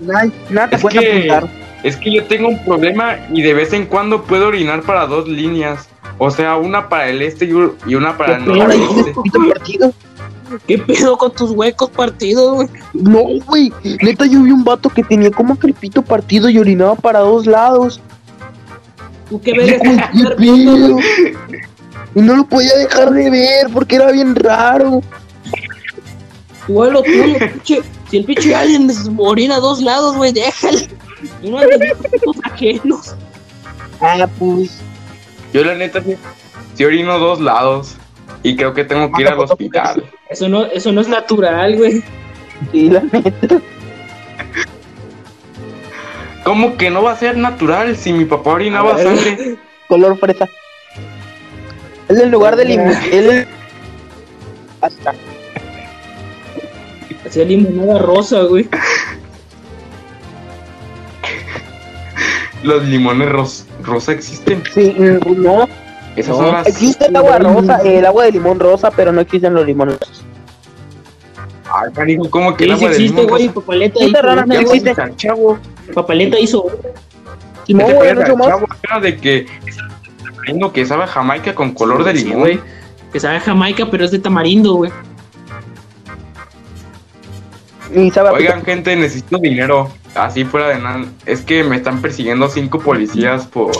Nada, 0.00 0.26
nada 0.50 0.68
te 0.70 0.76
Es 0.76 0.82
puede 0.82 0.98
que- 0.98 1.30
apuntar. 1.32 1.60
Es 1.82 1.96
que 1.96 2.12
yo 2.12 2.24
tengo 2.24 2.48
un 2.48 2.62
problema 2.64 3.16
y 3.32 3.40
de 3.42 3.54
vez 3.54 3.72
en 3.72 3.86
cuando 3.86 4.22
puedo 4.22 4.48
orinar 4.48 4.82
para 4.82 5.06
dos 5.06 5.26
líneas. 5.28 5.88
O 6.18 6.30
sea, 6.30 6.56
una 6.56 6.88
para 6.90 7.08
el 7.08 7.22
este 7.22 7.46
y 7.86 7.94
una 7.94 8.18
para 8.18 8.36
el 8.36 8.44
Qué 8.44 9.78
¿Qué 10.66 10.78
pedo 10.78 11.16
con 11.16 11.32
tus 11.32 11.50
huecos 11.50 11.90
partidos, 11.90 12.54
güey? 12.54 12.68
No, 12.92 13.22
güey. 13.46 13.72
Neta, 14.02 14.26
yo 14.26 14.42
vi 14.42 14.50
un 14.50 14.64
vato 14.64 14.88
que 14.88 15.02
tenía 15.02 15.30
como 15.30 15.58
que 15.58 15.68
el 15.68 15.74
pito 15.74 16.02
partido 16.02 16.48
y 16.48 16.58
orinaba 16.58 16.94
para 16.96 17.20
dos 17.20 17.46
lados. 17.46 18.00
¿Tú 19.28 19.40
qué 19.40 19.52
güey, 19.54 19.66
te 19.66 19.80
¿qué 19.80 19.88
vas 19.88 19.98
a 19.98 20.34
güey? 20.88 21.04
Y 22.14 22.20
no 22.20 22.36
lo 22.36 22.44
podía 22.44 22.74
dejar 22.76 23.10
de 23.10 23.30
ver 23.30 23.68
porque 23.72 23.96
era 23.96 24.10
bien 24.10 24.34
raro. 24.34 25.02
Tú 26.66 26.82
haz 26.82 26.92
lo 26.92 27.02
tuyo, 27.02 27.38
pinche. 27.38 27.82
Si 28.10 28.16
el 28.16 28.24
pinche 28.24 28.78
les 28.78 29.08
orina 29.16 29.56
a 29.56 29.60
dos 29.60 29.80
lados, 29.80 30.16
güey, 30.16 30.32
déjalo. 30.32 30.80
Tú 31.42 31.50
no 31.50 31.58
putos 31.58 32.36
ajenos. 32.44 33.14
Ah, 34.00 34.26
pues. 34.38 34.80
Yo 35.52 35.64
la 35.64 35.74
neta 35.74 36.02
sí, 36.02 36.16
sí 36.74 36.84
orino 36.84 37.18
dos 37.18 37.40
lados. 37.40 37.96
Y 38.42 38.56
creo 38.56 38.72
que 38.72 38.84
tengo 38.84 39.10
que 39.12 39.22
ir 39.22 39.28
al 39.28 39.38
hospital. 39.40 40.04
Eso 40.28 40.48
no, 40.48 40.64
eso 40.64 40.92
no 40.92 41.00
es 41.00 41.08
natural, 41.08 41.76
güey. 41.76 42.02
Sí, 42.72 42.88
la 42.90 43.00
neta. 43.12 43.60
¿Cómo 46.44 46.76
que 46.76 46.90
no 46.90 47.02
va 47.02 47.12
a 47.12 47.16
ser 47.16 47.36
natural 47.36 47.96
si 47.96 48.12
mi 48.12 48.24
papá 48.24 48.50
orinaba 48.50 48.96
sangre? 48.98 49.56
Color 49.88 50.18
fresa. 50.18 50.48
Es 52.08 52.18
en 52.18 52.30
lugar 52.30 52.56
de 52.56 52.64
limón. 52.64 52.94
Él 53.12 53.46
Hasta. 54.80 55.14
Hacía 57.26 57.44
limonada 57.44 57.98
rosa, 57.98 58.42
güey. 58.42 58.68
Los 62.62 62.84
limones 62.84 63.28
ros- 63.28 63.66
rosa 63.82 64.12
existen. 64.12 64.62
Sí, 64.74 64.94
no. 64.98 65.68
Esas 66.16 66.36
No, 66.36 66.44
son 66.44 66.52
las. 66.52 66.66
Existe 66.66 67.06
el 67.06 67.16
agua 67.16 67.38
rosa, 67.38 67.78
el 67.84 68.04
agua 68.06 68.24
de 68.24 68.32
limón 68.32 68.58
rosa, 68.60 68.90
pero 68.90 69.12
no 69.12 69.20
existen 69.20 69.54
los 69.54 69.64
limones. 69.66 69.98
Ay, 71.72 71.92
cariño, 71.94 72.28
¿cómo 72.30 72.56
que 72.56 72.64
Sí, 72.64 72.70
el 72.70 72.76
agua 72.76 72.88
de 72.88 72.94
existe, 72.96 73.16
limón 73.16 73.30
güey. 73.30 73.46
rosa? 73.48 73.60
Papaleta 73.60 73.94
Esta 74.00 74.06
hizo 74.18 74.22
rana 74.22 74.42
no 74.46 74.46
güey. 74.46 74.62
existe. 74.78 74.94
Chavo. 75.16 75.58
Papaleta 75.94 76.38
hizo 76.38 76.64
no, 77.68 77.86
¿Qué 77.86 77.92
te 77.92 77.94
güey, 77.94 78.14
no 78.14 78.36
más. 78.36 78.48
Era 78.82 79.00
de 79.00 79.16
que 79.16 79.46
viendo 80.42 80.72
que 80.72 80.84
sabe 80.84 81.04
a 81.04 81.06
Jamaica 81.06 81.54
con 81.54 81.72
color 81.72 82.02
de 82.04 82.14
limón. 82.14 82.38
güey. 82.40 82.60
Que 83.12 83.20
sabe 83.20 83.36
a 83.36 83.40
Jamaica, 83.40 83.86
pero 83.90 84.04
es 84.04 84.10
de 84.10 84.18
tamarindo, 84.18 84.74
güey. 84.74 84.90
Oigan, 88.32 88.64
gente, 88.64 88.94
necesito 88.96 89.38
dinero. 89.38 89.90
Así 90.14 90.44
fuera 90.44 90.68
de 90.68 90.78
nada. 90.78 91.04
Es 91.26 91.42
que 91.42 91.62
me 91.64 91.76
están 91.76 92.00
persiguiendo 92.00 92.48
cinco 92.48 92.78
policías 92.80 93.46
por 93.46 93.70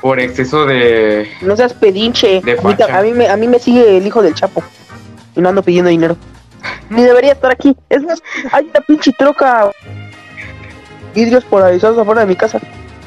por 0.00 0.20
exceso 0.20 0.66
de. 0.66 1.28
No 1.42 1.56
seas 1.56 1.72
pedinche. 1.74 2.40
De 2.42 2.52
A 2.52 2.54
mí, 2.62 2.74
ta- 2.74 2.86
facha. 2.86 2.98
a, 2.98 3.02
mí 3.02 3.12
me, 3.12 3.28
a 3.28 3.36
mí 3.36 3.46
me 3.48 3.58
sigue 3.58 3.96
el 3.98 4.06
hijo 4.06 4.22
del 4.22 4.34
Chapo. 4.34 4.62
Y 5.36 5.40
no 5.40 5.48
ando 5.48 5.62
pidiendo 5.62 5.90
dinero. 5.90 6.16
Ni 6.90 7.02
debería 7.02 7.32
estar 7.32 7.50
aquí. 7.52 7.76
Es 7.88 8.02
más, 8.02 8.22
hay 8.52 8.64
una 8.70 8.80
pinche 8.80 9.12
troca. 9.18 9.70
Vidrios 11.14 11.44
polarizados 11.44 11.98
afuera 11.98 12.20
de 12.22 12.26
mi 12.28 12.36
casa. 12.36 12.60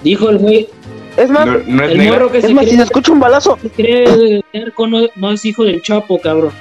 Dijo 0.04 0.30
el 0.30 0.38
güey. 0.40 0.68
Es 1.16 1.30
más, 1.30 1.46
No, 1.46 1.60
no 1.68 1.84
es 1.84 1.92
El 1.92 2.32
que 2.32 2.38
es 2.40 2.46
se 2.46 2.54
más, 2.54 2.66
si 2.66 2.76
se 2.76 2.84
escucha 2.84 3.12
un 3.12 3.20
balazo, 3.20 3.58
se 3.62 3.70
cree 3.70 4.44
terco 4.52 4.88
no, 4.88 5.02
no 5.16 5.32
es 5.32 5.46
hijo 5.46 5.64
del 5.64 5.82
Chapo, 5.82 6.20
cabrón. 6.20 6.52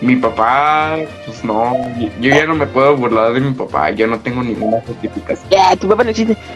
Mi 0.00 0.16
papá, 0.16 0.96
pues 1.26 1.44
no. 1.44 1.74
Yo 2.20 2.30
ya 2.30 2.46
no 2.46 2.54
me 2.54 2.66
puedo 2.66 2.96
burlar 2.96 3.32
de 3.32 3.40
mi 3.40 3.52
papá. 3.52 3.90
Yo 3.90 4.06
no 4.06 4.18
tengo 4.20 4.42
ninguna 4.42 4.80
justificación. 4.82 5.48
ya, 5.50 5.74
tu 5.76 5.88
papá 5.88 6.04
no 6.04 6.10
existe. 6.10 6.36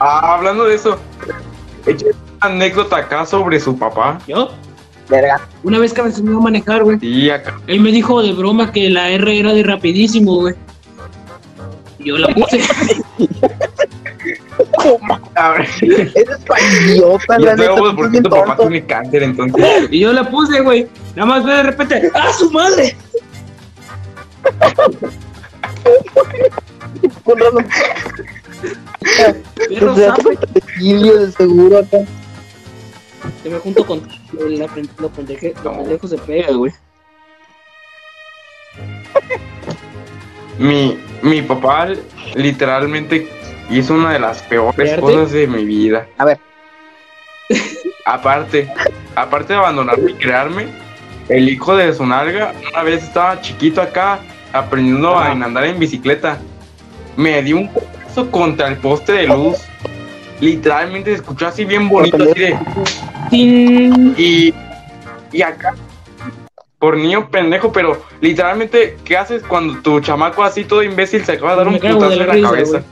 Ah, 0.00 0.34
hablando 0.34 0.64
de 0.64 0.76
eso, 0.76 0.96
échame 1.84 2.12
una 2.12 2.54
anécdota 2.54 2.98
acá 2.98 3.26
sobre 3.26 3.58
su 3.58 3.76
papá. 3.76 4.18
¿Yo? 4.28 4.50
Verga. 5.08 5.40
Una 5.64 5.78
vez 5.78 5.92
que 5.92 6.02
me 6.02 6.08
enseñó 6.08 6.38
a 6.38 6.40
manejar, 6.40 6.84
güey. 6.84 6.98
Y 7.00 7.30
acá. 7.30 7.58
Él 7.66 7.80
me 7.80 7.90
dijo 7.90 8.22
de 8.22 8.32
broma 8.32 8.70
que 8.70 8.90
la 8.90 9.08
R 9.10 9.38
era 9.38 9.52
de 9.54 9.62
rapidísimo, 9.64 10.36
güey. 10.36 10.54
Y 11.98 12.08
Yo 12.08 12.18
la 12.18 12.28
puse. 12.28 12.60
A 15.34 15.50
ver, 15.52 15.68
Eres 16.14 16.38
pa' 16.46 16.60
idiota, 16.60 17.38
yo 17.38 17.44
la 17.46 17.56
neta. 17.56 17.74
tengo 17.74 17.76
estás 17.78 17.94
porque 17.96 18.10
bien 18.10 18.22
tu 18.24 18.30
papá 18.30 18.46
tonto. 18.56 18.62
tiene 18.68 18.86
cáncer, 18.86 19.22
entonces. 19.22 19.88
Y 19.90 20.00
yo 20.00 20.12
la 20.12 20.30
puse, 20.30 20.60
güey. 20.60 20.88
Nada 21.16 21.26
más 21.26 21.44
ve 21.44 21.52
de 21.54 21.62
repente. 21.64 22.10
¡Ah, 22.14 22.32
su 22.32 22.50
madre! 22.50 22.96
Con 27.24 27.38
razón. 27.38 27.66
Perro 29.68 29.92
O 29.92 29.96
sea, 29.96 30.14
sapo. 30.16 30.30
Virgilio 30.54 31.18
de 31.26 31.32
seguro 31.32 31.78
acá. 31.78 31.98
Que 33.42 33.50
me 33.50 33.58
junto 33.58 33.84
con 33.84 34.00
la 34.32 34.66
pen- 34.68 34.88
los 34.98 35.10
pendeje- 35.12 35.54
los 35.62 35.76
pendejos 35.76 36.10
se 36.10 36.18
pega, 36.18 36.52
güey. 36.52 36.72
Mi, 40.58 40.98
mi 41.22 41.42
papá 41.42 41.88
literalmente 42.34 43.28
hizo 43.70 43.94
una 43.94 44.12
de 44.12 44.18
las 44.18 44.42
peores 44.42 44.98
cosas 44.98 45.32
de 45.32 45.46
mi 45.46 45.64
vida. 45.64 46.06
A 46.18 46.24
ver. 46.24 46.38
Aparte, 48.04 48.68
aparte 49.14 49.52
de 49.52 49.58
abandonarme 49.58 50.12
y 50.12 50.14
crearme, 50.14 50.66
el 51.28 51.48
hijo 51.48 51.76
de 51.76 51.92
su 51.92 52.06
nalga, 52.06 52.54
una 52.72 52.82
vez 52.82 53.02
estaba 53.02 53.40
chiquito 53.40 53.82
acá, 53.82 54.20
aprendiendo 54.52 55.16
a 55.16 55.30
andar 55.30 55.64
en 55.64 55.78
bicicleta. 55.78 56.38
Me 57.16 57.42
dio 57.42 57.58
un 57.58 57.68
codazo 57.68 58.30
contra 58.30 58.68
el 58.68 58.76
poste 58.76 59.12
de 59.12 59.26
luz. 59.26 59.58
Literalmente 60.40 61.10
se 61.10 61.16
escuchó 61.16 61.48
así 61.48 61.64
bien 61.64 61.88
bonito, 61.88 62.16
así 62.16 62.38
de, 62.38 62.56
y, 63.30 64.54
y 65.32 65.42
acá, 65.42 65.74
por 66.78 66.96
niño 66.96 67.28
pendejo, 67.28 67.72
pero 67.72 68.02
literalmente, 68.20 68.96
¿qué 69.04 69.16
haces 69.16 69.42
cuando 69.42 69.80
tu 69.80 70.00
chamaco 70.00 70.44
así 70.44 70.64
todo 70.64 70.82
imbécil 70.82 71.24
se 71.24 71.32
acaba 71.32 71.52
de 71.52 71.56
dar 71.56 71.66
Me 71.66 71.72
un 71.74 71.80
putazo 71.80 72.12
en 72.12 72.18
la 72.18 72.26
risa, 72.26 72.50
cabeza? 72.50 72.82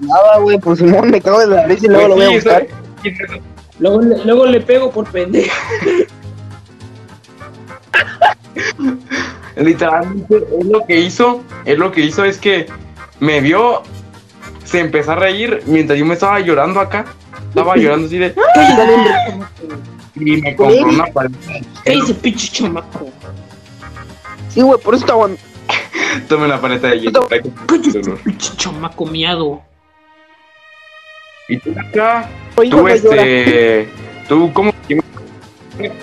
Nada, 0.00 0.38
güey, 0.40 0.58
pues 0.58 0.78
Simón 0.78 1.10
me 1.10 1.20
cago 1.20 1.40
de 1.40 1.46
la 1.48 1.66
risa 1.66 1.86
y 1.86 1.88
luego 1.88 2.06
Pues 2.06 2.08
lo 2.08 2.14
voy 2.16 2.24
a 2.24 2.28
sí, 2.28 2.34
buscar. 2.34 2.62
eso- 3.04 3.42
Luego, 3.78 4.00
le- 4.00 4.24
luego 4.24 4.46
le 4.46 4.60
pego 4.60 4.90
por 4.90 5.06
pendejo. 5.10 5.54
Literalmente, 9.56 10.36
es 10.60 10.66
lo 10.66 10.84
que 10.86 11.00
hizo, 11.00 11.42
es 11.64 11.78
lo 11.78 11.90
que 11.92 12.02
hizo 12.02 12.24
es 12.24 12.38
que 12.38 12.66
me 13.20 13.40
vio, 13.40 13.82
se 14.64 14.80
empezó 14.80 15.12
a 15.12 15.16
reír 15.16 15.62
mientras 15.66 15.98
yo 15.98 16.04
me 16.04 16.14
estaba 16.14 16.40
llorando 16.40 16.80
acá. 16.80 17.06
Estaba 17.48 17.76
llorando 17.78 18.06
así 18.06 18.18
de. 18.18 18.34
y 20.16 20.40
me 20.42 20.56
compró 20.56 20.86
una 20.88 21.06
paleta. 21.06 21.38
¿Qué 21.84 21.92
dice 21.92 22.14
pinche 22.14 22.48
chamaco? 22.52 23.08
Sí, 24.50 24.60
güey, 24.62 24.80
por 24.80 24.94
eso 24.94 25.04
estaba. 25.04 25.28
Tome 26.28 26.48
la 26.48 26.60
paleta 26.60 26.88
de 26.88 27.00
hielo. 27.00 27.28
Chamaco 28.56 29.06
miado. 29.06 29.62
Y 31.48 31.58
tú 31.58 31.72
acá, 31.78 32.28
tú 32.56 32.88
este, 32.88 33.88
tú 34.28 34.52
cómo 34.52 34.72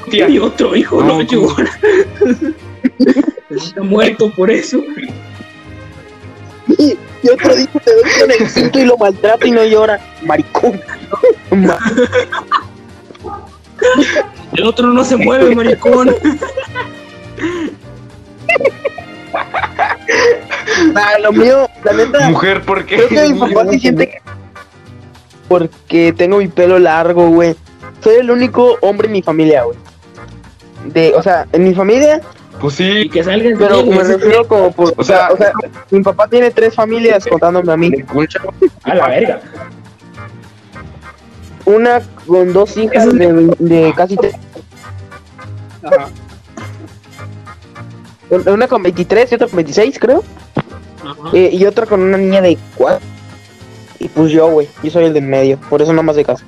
Tía, 0.10 0.27
Mi 0.27 0.38
otro 0.38 0.75
hijo 0.75 1.01
No, 1.01 1.15
no, 1.17 1.22
llora. 1.24 1.70
Está 3.50 3.82
muerto 3.82 4.29
por 4.32 4.50
eso. 4.51 4.79
Y, 6.77 6.98
y 7.24 7.29
otro 7.29 7.55
dijo 7.55 7.79
te 7.79 7.91
doy 7.93 8.03
con 8.20 8.32
el 8.32 8.50
cinto 8.50 8.79
y 8.79 8.86
lo 8.86 8.98
maltrata 8.98 9.46
y 9.48 9.51
no 9.51 9.65
llora. 9.65 10.00
Maricón. 10.22 10.79
Ma- 11.51 11.77
El 14.53 14.63
otro 14.65 14.88
no 14.93 15.03
se 15.03 15.17
mueve, 15.17 15.53
maricón. 15.55 16.15
Ah, 20.96 21.20
lo 21.22 21.32
mío, 21.32 21.68
la 21.84 21.94
neta, 21.94 22.30
mujer, 22.30 22.62
¿por 22.63 22.86
qué? 22.86 22.96
creo 22.98 23.10
que 23.10 23.34
mi 23.34 23.39
papá 23.39 23.70
sí 23.72 23.80
siente 23.80 24.10
que. 24.10 24.22
Porque 25.48 26.13
tengo 26.13 26.38
mi 26.38 26.48
pelo 26.48 26.80
largo, 26.80 27.30
güey. 27.30 27.56
Soy 28.01 28.15
el 28.15 28.32
único 28.32 28.77
hombre 28.82 29.08
en 29.08 29.13
mi 29.13 29.22
familia, 29.22 29.63
güey. 29.63 29.77
De, 30.86 31.13
o 31.15 31.22
sea, 31.22 31.46
en 31.51 31.63
mi 31.63 31.74
familia, 31.74 32.22
Pues 32.60 32.80
Y 32.80 33.03
sí, 33.03 33.10
que 33.10 33.24
salga 33.24 33.50
pero 33.58 33.84
bien, 33.84 33.98
me 33.98 34.03
refiero 34.03 34.48
como 34.48 34.72
por. 34.72 34.94
O 34.98 35.03
sea- 35.03 35.30
o 35.32 35.38
sea, 35.38 35.51
mi 35.92 36.01
papá 36.01 36.27
tiene 36.27 36.51
tres 36.51 36.75
familias 36.75 37.25
contándome 37.25 37.72
a 37.72 37.77
mí. 37.77 37.92
A 38.84 38.96
la 38.96 39.08
verga. 39.10 39.42
Una 41.65 42.01
con 42.27 42.51
dos 42.51 42.75
hijas 42.77 43.13
de, 43.13 43.56
de 43.60 43.94
casi 43.96 44.15
tres. 44.18 44.36
Ajá. 45.84 46.10
Una 48.48 48.68
con 48.68 48.82
23 48.84 49.32
y 49.32 49.36
otra 49.36 49.48
con 49.48 49.58
26, 49.58 50.00
creo. 50.00 50.24
Eh, 51.33 51.50
y 51.53 51.65
otra 51.65 51.86
con 51.86 52.01
una 52.01 52.17
niña 52.17 52.41
de 52.41 52.57
4. 52.75 53.00
Y 54.00 54.07
pues 54.10 54.31
yo, 54.31 54.48
güey. 54.48 54.67
Yo 54.83 54.91
soy 54.91 55.05
el 55.05 55.13
del 55.13 55.24
medio. 55.24 55.57
Por 55.69 55.81
eso 55.81 55.93
no 55.93 56.03
más 56.03 56.15
de 56.15 56.25
casa. 56.25 56.43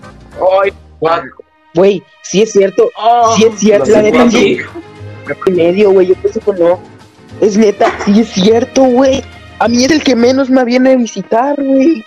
Ay, 0.61 0.73
cuatro. 0.99 1.31
Güey, 1.73 2.03
sí 2.21 2.41
es 2.41 2.51
cierto. 2.51 2.89
Sí 3.35 3.45
es 3.45 3.59
cierto. 3.59 3.91
La 3.91 4.01
neta, 4.01 4.29
sí. 4.29 4.59
En 5.47 5.55
medio, 5.55 5.91
güey. 5.91 6.07
Yo 6.07 6.15
pienso 6.15 6.39
que 6.39 6.53
no. 6.53 6.79
Es 7.41 7.57
neta, 7.57 7.91
sí 8.05 8.19
es 8.19 8.29
cierto, 8.29 8.83
güey. 8.83 9.23
A 9.59 9.67
mí 9.67 9.83
es 9.83 9.91
el 9.91 10.03
que 10.03 10.15
menos 10.15 10.49
me 10.49 10.63
viene 10.65 10.91
a 10.91 10.95
visitar, 10.95 11.55
güey. 11.61 12.03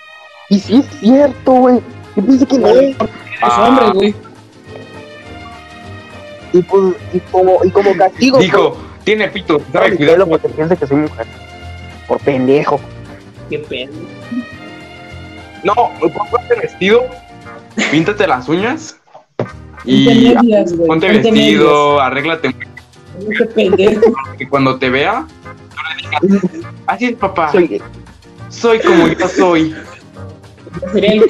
Y 0.51 0.59
sí 0.59 0.77
es 0.77 1.01
cierto, 1.01 1.53
güey. 1.53 1.81
Yo 2.17 2.25
pensé 2.25 2.47
que 2.47 2.59
no. 2.59 2.69
Es 2.69 2.97
hombre, 3.59 3.91
güey. 3.93 4.15
Y, 6.53 6.63
pues, 6.63 6.95
y, 7.13 7.21
como, 7.31 7.63
y 7.65 7.71
como 7.71 7.95
castigo. 7.97 8.39
Dijo, 8.39 8.77
tiene 9.05 9.29
pito, 9.29 9.59
pues, 9.59 9.73
sabe 9.73 9.97
cuidar. 9.97 10.27
porque 10.27 10.49
piensa 10.49 10.77
que 10.77 10.87
soy 10.87 10.97
mujer. 10.99 11.27
Por 12.09 12.19
pendejo. 12.21 12.81
Qué 13.49 13.59
pedo. 13.61 13.93
No, 15.63 15.75
ponte 16.01 16.55
vestido, 16.61 17.05
píntate 17.91 18.27
las 18.27 18.49
uñas 18.49 18.99
Ponte 19.37 19.53
y 19.85 20.35
medias, 20.35 20.73
ponte 20.73 21.09
vestido, 21.09 22.01
arréglate 22.01 22.49
medias. 22.49 23.39
Qué 23.39 23.45
pendejo. 23.47 24.13
que 24.37 24.49
cuando 24.49 24.79
te 24.79 24.91
vea, 24.91 25.27
tú 26.21 26.29
le 26.29 26.41
digas, 26.41 26.67
así 26.87 27.07
es 27.07 27.17
papá, 27.17 27.53
Soy 27.53 27.81
soy 28.49 28.81
como 28.81 29.09
yo 29.09 29.29
soy. 29.29 29.75
Sería 30.93 31.13
el 31.13 31.27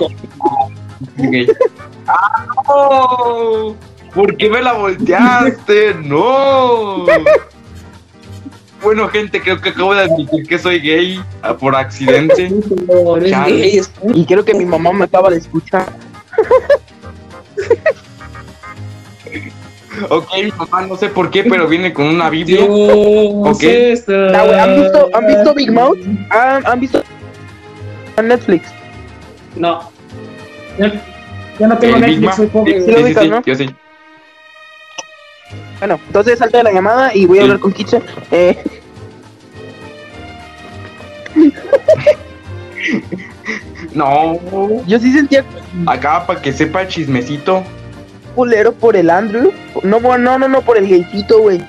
gay. 1.17 1.47
¡Ah, 2.07 2.47
no! 2.69 3.77
¿Por 4.15 4.37
qué 4.37 4.49
me 4.49 4.63
la 4.63 4.73
volteaste? 4.73 5.95
¡No! 6.03 7.05
Bueno, 8.83 9.09
gente, 9.09 9.41
creo 9.41 9.61
que 9.61 9.71
acabo 9.71 9.95
de 9.95 10.03
admitir 10.03 10.47
que 10.47 10.59
soy 10.59 10.79
gay 10.81 11.21
ah, 11.43 11.55
por 11.57 11.75
accidente. 11.75 12.49
No, 12.87 13.17
eres 13.17 13.31
Chale. 13.31 13.57
gay, 13.57 13.79
es 13.79 13.91
Y 14.15 14.25
creo 14.25 14.45
que 14.45 14.55
mi 14.55 14.65
mamá 14.65 14.93
me 14.93 15.05
acaba 15.05 15.31
de 15.31 15.39
escuchar. 15.39 15.87
Ok, 20.11 20.29
mi 20.45 20.53
mamá 20.53 20.87
no 20.87 20.97
sé 20.97 21.09
por 21.09 21.29
qué, 21.31 21.43
pero 21.45 21.67
viene 21.67 21.93
con 21.93 22.07
una 22.07 22.31
Biblia. 22.31 22.59
Dios 22.59 22.69
Ok. 22.71 23.63
está- 23.65 24.31
Ah, 24.33 24.63
¿han 24.63 24.81
visto- 24.81 25.09
han 25.13 25.27
visto 25.27 25.55
Big 25.55 25.73
Mouth? 25.73 25.99
¿Han, 26.31 26.67
han 26.67 26.81
visto 26.81 27.03
Netflix? 28.23 28.69
No. 29.57 29.91
Ya, 30.79 30.93
ya 31.59 31.67
no 31.67 31.79
tengo 31.79 31.97
El 31.97 32.01
Netflix, 32.03 32.37
soy 32.37 32.47
pobre. 32.47 32.81
Sí, 32.81 33.15
Sí 33.15 33.31
yo 33.45 33.55
sí. 33.57 33.71
Bueno, 35.79 35.99
entonces 36.07 36.39
salta 36.39 36.59
de 36.59 36.65
la 36.65 36.73
llamada 36.73 37.15
y 37.15 37.27
voy 37.27 37.39
a 37.39 37.43
hablar 37.43 37.59
con 37.61 37.73
Kitse. 37.73 38.03
Eh, 38.31 38.63
No, 43.95 44.39
yo 44.87 44.99
sí 44.99 45.13
sentía 45.13 45.45
acá 45.87 46.27
para 46.27 46.41
que 46.41 46.53
sepa 46.53 46.83
el 46.83 46.89
chismecito. 46.89 47.63
culero 48.35 48.73
por 48.73 48.97
el 48.97 49.11
Andrew. 49.11 49.53
No, 49.83 50.01
no, 50.01 50.39
no, 50.39 50.49
no, 50.49 50.61
por 50.63 50.77
el 50.77 50.89
gaycito, 50.89 51.41
güey. 51.41 51.65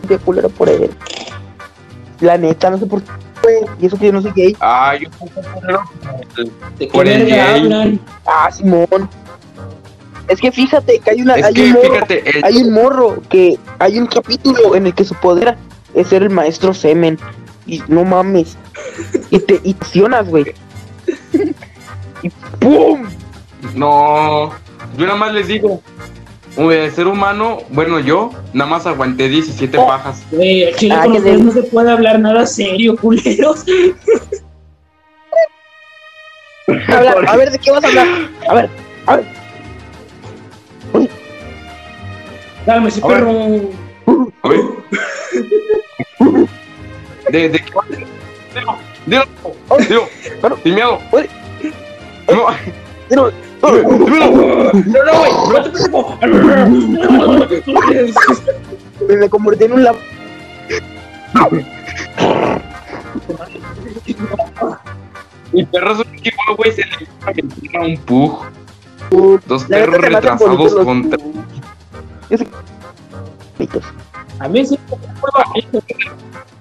Sentía 0.00 0.18
culero 0.18 0.48
por 0.48 0.68
él. 0.68 0.90
La 2.20 2.38
neta, 2.38 2.70
no 2.70 2.78
sé 2.78 2.86
por 2.86 3.02
qué, 3.02 3.10
güey. 3.42 3.56
Y 3.80 3.86
eso 3.86 3.98
que 3.98 4.06
yo 4.06 4.12
no 4.12 4.22
soy 4.22 4.32
gay. 4.34 4.56
Ah, 4.60 4.94
yo 5.00 5.08
soy 5.18 5.28
culero 5.28 5.82
¿De 6.78 6.86
qué 6.88 6.92
Por 6.92 7.06
el 7.06 7.26
gay. 7.26 7.38
hablan? 7.40 8.00
Ah, 8.26 8.50
Simón. 8.50 9.08
Es 10.34 10.40
que 10.40 10.52
fíjate 10.52 10.98
que 10.98 11.10
hay 11.10 11.22
una, 11.22 11.34
Es 11.36 11.44
hay 11.44 11.54
que 11.54 11.62
un 11.62 11.72
morro, 11.72 11.92
fíjate, 11.94 12.38
el- 12.38 12.44
hay 12.44 12.56
un 12.56 12.72
morro 12.72 13.22
que 13.28 13.56
hay 13.78 13.98
un 13.98 14.06
capítulo 14.06 14.74
en 14.74 14.86
el 14.86 14.94
que 14.94 15.04
su 15.04 15.14
poder 15.14 15.56
es 15.94 16.08
ser 16.08 16.22
el 16.24 16.30
maestro 16.30 16.74
semen. 16.74 17.18
Y 17.66 17.82
no 17.88 18.04
mames. 18.04 18.56
Y 19.30 19.38
te 19.38 19.60
y 19.64 19.72
accionas, 19.80 20.28
güey. 20.28 20.44
y 22.22 22.30
¡pum! 22.58 23.04
no, 23.74 24.50
yo 24.98 25.06
nada 25.06 25.16
más 25.16 25.32
les 25.32 25.46
digo, 25.48 25.80
el 26.56 26.90
ser 26.92 27.06
humano, 27.06 27.58
bueno, 27.70 27.98
yo 28.00 28.30
nada 28.52 28.68
más 28.70 28.86
aguanté 28.86 29.28
17 29.28 29.78
Oh. 29.78 29.86
pajas. 29.86 30.22
Güey, 30.30 30.74
chile 30.76 30.94
Ah, 30.98 31.02
con 31.04 31.12
que 31.12 31.18
ustedes 31.18 31.38
de- 31.38 31.44
no 31.44 31.52
se 31.52 31.62
puede 31.62 31.90
hablar 31.92 32.18
nada 32.20 32.44
serio, 32.46 32.96
culeros. 32.96 33.64
Habla- 36.88 37.14
a 37.30 37.36
ver, 37.36 37.50
¿de 37.50 37.58
qué 37.58 37.70
vas 37.70 37.84
a 37.84 37.88
hablar? 37.88 38.06
A 38.48 38.54
ver, 38.54 38.70
A 42.66 42.80
ver. 42.80 42.92
perro. 43.06 43.30
A 44.42 44.48
ver. 44.48 44.60
¿De, 47.30 47.48
de 47.48 47.58
qué 47.58 47.70
va? 47.74 47.84
Dilo, 48.54 48.76
dilo, 49.06 49.24
dilo, 49.88 50.02
Bueno. 50.40 50.56
sin 50.62 50.74
miedo. 50.74 50.98
No, 51.10 52.46
Pero- 53.60 53.82
dímelo. 53.82 54.26
No, 54.72 54.98
no, 55.04 55.12
güey. 55.18 55.32
No 55.48 57.46
te. 57.48 57.62
Me, 59.08 59.16
me 59.16 59.28
convertí 59.28 59.64
en 59.64 59.72
un 59.72 59.84
lab. 59.84 59.96
Mi 65.52 65.64
perro 65.66 65.92
es 65.92 65.98
un 65.98 66.16
chihuahua, 66.20 66.56
güey, 66.56 66.72
se 66.72 66.82
le 66.82 67.78
a 67.78 67.80
un 67.82 67.96
pug. 67.98 68.40
Dos 69.46 69.64
perros 69.64 70.00
retrasados 70.00 70.74
contra. 70.84 71.18
A 74.38 74.48
mí 74.48 74.66
sí. 74.66 74.78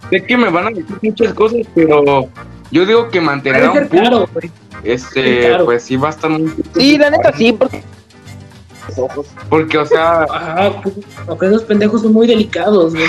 Sé 0.09 0.23
que 0.25 0.37
me 0.37 0.49
van 0.49 0.67
a 0.67 0.69
decir 0.69 0.97
muchas 1.01 1.33
cosas, 1.33 1.61
pero 1.73 2.29
yo 2.71 2.85
digo 2.85 3.09
que 3.09 3.21
mantener 3.21 3.65
a 3.65 3.71
un 3.71 3.87
güey. 3.87 4.51
este, 4.83 5.41
claro. 5.41 5.65
pues 5.65 5.83
sí 5.83 5.95
va 5.95 6.07
a 6.07 6.11
estar 6.11 6.29
muy. 6.29 6.53
Sí, 6.75 6.97
la 6.97 7.09
neta 7.09 7.31
sí, 7.35 7.53
porque. 7.53 7.83
Ojos. 8.97 9.27
Porque, 9.49 9.77
o 9.77 9.85
sea, 9.85 10.23
Ajá, 10.23 10.81
porque 11.25 11.45
esos 11.47 11.63
pendejos 11.63 12.01
son 12.01 12.13
muy 12.13 12.27
delicados, 12.27 12.93
güey. 12.93 13.07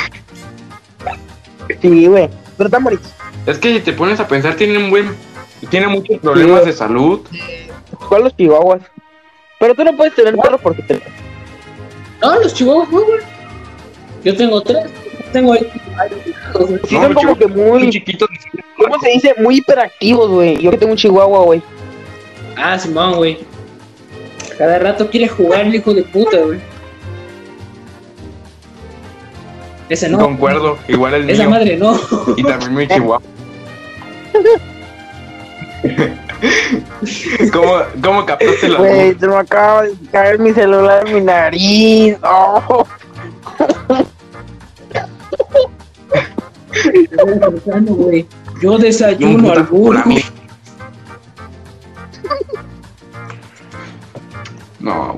Sí, 1.80 2.06
güey. 2.06 2.30
Pero 2.56 2.68
están 2.68 2.84
bonitos. 2.84 3.12
es 3.46 3.58
que 3.58 3.74
si 3.74 3.80
te 3.80 3.92
pones 3.92 4.20
a 4.20 4.28
pensar, 4.28 4.54
tienen 4.54 4.90
buen. 4.90 5.14
Tienen 5.70 5.90
muchos 5.90 6.18
problemas 6.20 6.64
de 6.66 6.72
salud. 6.72 7.20
¿Cuál 8.08 8.24
los 8.24 8.36
chihuahuas? 8.36 8.82
Pero 9.58 9.74
tú 9.74 9.84
no 9.84 9.96
puedes 9.96 10.14
tener 10.14 10.36
perro 10.36 10.58
porque 10.58 10.82
te. 10.82 11.02
No, 12.22 12.34
los 12.40 12.54
chihuahuas, 12.54 12.90
no, 12.90 13.02
güey. 13.04 13.20
Yo 14.24 14.36
tengo 14.36 14.60
tres. 14.62 14.84
Tengo 15.32 15.52
ahí. 15.52 15.66
Sí, 16.88 16.94
No, 16.96 17.02
son 17.04 17.14
como 17.14 17.36
que 17.36 17.46
Muy 17.48 17.80
muy. 17.80 17.90
chiquitos. 17.90 18.28
¿Cómo 18.78 18.98
se 19.00 19.08
dice? 19.10 19.34
Muy 19.40 19.56
hiperactivos, 19.58 20.30
güey. 20.30 20.60
Yo 20.62 20.70
que 20.70 20.78
tengo 20.78 20.92
un 20.92 20.98
chihuahua, 20.98 21.40
güey. 21.44 21.62
Ah, 22.56 22.78
Simón, 22.78 23.16
güey. 23.16 23.38
Cada 24.56 24.78
rato 24.78 25.10
quiere 25.10 25.26
jugar 25.28 25.62
el 25.66 25.74
hijo 25.74 25.92
de 25.92 26.02
puta, 26.04 26.38
güey. 26.38 26.60
Ese 29.88 30.08
no. 30.08 30.18
Concuerdo, 30.18 30.78
igual 30.88 31.14
el 31.14 31.28
Esa 31.28 31.42
mío. 31.42 31.50
madre 31.50 31.76
no. 31.76 31.98
Y 32.36 32.42
también 32.44 32.74
mi 32.74 32.86
chihuahua. 32.88 33.20
¿Cómo, 37.52 37.74
cómo 38.02 38.26
captaste 38.26 38.68
la 38.68 38.78
Güey, 38.78 39.18
se 39.18 39.26
me 39.26 39.36
acaba 39.36 39.82
de 39.82 39.94
caer 40.10 40.38
mi 40.38 40.52
celular 40.52 41.06
en 41.06 41.14
mi 41.14 41.20
nariz. 41.20 42.16
Oh. 42.22 42.86
güey. 47.86 48.26
Yo 48.60 48.78
desayuno 48.78 49.52
al 49.52 49.62
burro. 49.64 50.02
No. 54.80 55.16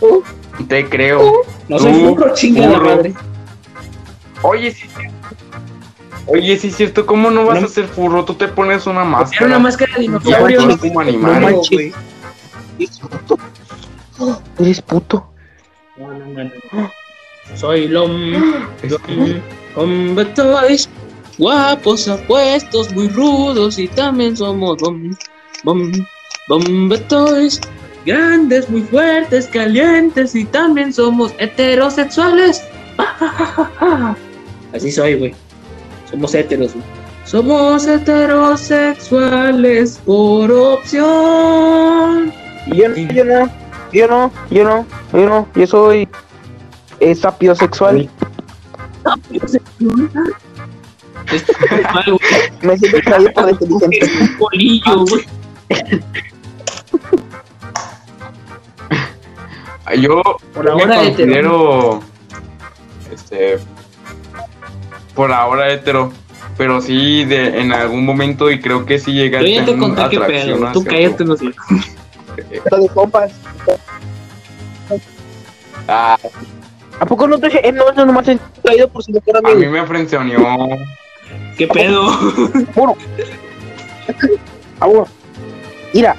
No 0.00 0.66
Te 0.68 0.88
creo. 0.88 1.42
No 1.68 1.78
soy 1.78 1.92
burro, 1.92 2.34
chinga 2.34 2.66
la 2.66 2.80
madre. 2.80 3.14
Oye, 4.42 4.70
sí. 4.70 4.86
cierto. 4.88 5.13
Oye, 6.26 6.56
sí 6.58 6.68
es 6.68 6.76
cierto, 6.76 7.04
¿cómo 7.06 7.30
no 7.30 7.44
vas 7.44 7.60
No. 7.60 7.66
a 7.66 7.70
ser 7.70 7.86
furro? 7.86 8.24
Tú 8.24 8.34
te 8.34 8.48
pones 8.48 8.86
una 8.86 9.00
Era 9.02 9.10
máscara. 9.10 9.46
una 9.46 9.58
máscara 9.58 9.92
de 9.96 9.98
y 10.04 10.06
dinosaurio. 10.06 10.60
actúas 10.60 10.80
como 10.80 11.00
animal. 11.00 11.34
No 11.34 11.40
manches. 11.40 11.70
güey. 11.70 11.92
Eres 14.58 14.80
puto. 14.82 15.26
No, 15.96 16.08
no, 16.12 16.26
no, 16.26 16.44
no. 16.72 16.90
Soy 17.54 17.88
que- 17.88 19.42
Hombre, 19.76 20.24
toys. 20.26 20.88
Guapos, 21.36 22.06
apuestos, 22.08 22.92
muy 22.92 23.08
rudos 23.08 23.76
y 23.78 23.88
también 23.88 24.36
somos 24.36 24.76
bom, 24.78 25.16
bom, 25.64 25.90
bombe 26.48 26.96
toys. 26.98 27.60
Grandes, 28.06 28.68
muy 28.70 28.82
fuertes, 28.82 29.46
calientes 29.48 30.34
y 30.36 30.44
también 30.44 30.92
somos 30.92 31.34
heterosexuales. 31.38 32.62
Así 34.72 34.92
soy, 34.92 35.14
güey. 35.14 35.34
Somos 36.14 36.34
heteros, 36.34 36.72
güey. 36.74 36.84
Somos 37.24 37.86
heterosexuales 37.86 39.98
por 40.04 40.50
opción. 40.52 42.32
Y 42.66 42.76
Yo, 42.76 42.88
no- 42.88 42.96
yo 43.12 43.24
no, 43.24 43.50
yo 43.92 44.08
no, 44.08 44.32
yo 44.50 44.64
no, 44.64 44.86
yo 45.12 45.28
no, 45.28 45.48
yo 45.54 45.66
soy 45.66 46.08
eh, 47.00 47.14
normal, 51.70 52.04
güey. 52.06 52.18
Me 52.62 52.78
siento 52.78 52.96
extraído 52.98 53.32
por 53.32 53.50
inteligente. 53.50 53.98
Es 54.04 54.20
un 54.20 54.38
polillo, 54.38 55.04
güey. 55.06 55.24
Yo 60.00 60.22
Por 60.54 60.64
me 60.64 60.70
ahora 60.70 61.02
hetero. 61.04 61.16
considero 61.16 62.00
este 63.12 63.58
por 65.14 65.32
ahora 65.32 65.72
hetero, 65.72 66.12
pero 66.56 66.80
sí 66.80 67.24
de 67.24 67.60
en 67.60 67.72
algún 67.72 68.04
momento 68.04 68.50
y 68.50 68.60
creo 68.60 68.84
que 68.84 68.98
sí 68.98 69.12
llega 69.12 69.40
Yo 69.40 69.46
ya 69.46 69.60
te 69.60 69.72
tener 69.72 69.80
conté 69.80 70.08
qué 70.10 70.16
atracción 70.16 70.60
pedo. 70.60 70.72
Tú 70.72 70.84
cállate, 70.84 71.24
no 71.24 71.36
sé. 71.36 71.46
Pero 72.36 72.76
de 72.82 72.88
compas. 72.88 73.32
Ah, 75.86 76.18
¿A 77.00 77.06
poco 77.06 77.26
no 77.26 77.38
te 77.38 77.46
eh, 77.66 77.72
no, 77.72 77.92
no 77.92 78.06
nomás 78.06 78.28
he 78.28 78.38
traído 78.62 78.88
por 78.88 79.02
su 79.02 79.12
mejor 79.12 79.36
a 79.36 79.54
mí 79.54 79.66
me 79.66 79.86
frencionó. 79.86 80.56
¿Qué 81.56 81.66
pedo? 81.66 82.10
Bueno. 82.74 82.96
Ah, 84.80 84.86
bueno. 84.86 85.06
Mira, 85.92 86.16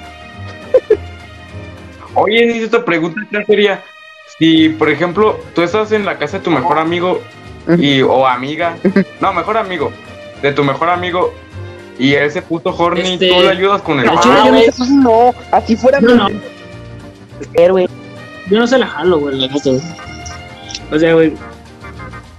Oye, 2.14 2.46
y 2.46 2.62
esta 2.62 2.84
pregunta 2.84 3.20
¿qué 3.30 3.44
sería 3.44 3.82
si 4.38 4.70
por 4.70 4.90
ejemplo 4.90 5.38
tú 5.54 5.62
estás 5.62 5.92
en 5.92 6.04
la 6.04 6.18
casa 6.18 6.38
de 6.38 6.44
tu 6.44 6.50
mejor 6.50 6.78
amigo 6.78 7.20
y 7.78 8.02
o 8.02 8.26
amiga, 8.26 8.76
no, 9.20 9.32
mejor 9.32 9.56
amigo, 9.56 9.90
de 10.42 10.52
tu 10.52 10.62
mejor 10.64 10.88
amigo 10.90 11.32
y 11.98 12.14
él 12.14 12.30
se 12.30 12.42
puso 12.42 12.70
horny, 12.76 13.14
Este, 13.14 13.28
tú 13.28 13.40
le 13.40 13.48
ayudas 13.50 13.82
con 13.82 13.98
el 14.00 14.08
ah, 14.08 14.20
yo 14.24 14.52
no 14.52 14.58
sé- 14.60 14.92
no, 14.92 15.34
así 15.50 15.76
fuera 15.76 16.00
No, 16.00 16.28
héroe. 17.54 17.88
Yo 18.48 18.58
no 18.58 18.66
se 18.66 18.78
la 18.78 18.86
jalo, 18.86 19.18
güey, 19.18 19.36
la 19.40 19.48
neta. 19.48 19.70
O 20.92 20.98
sea, 20.98 21.14
güey. 21.14 21.34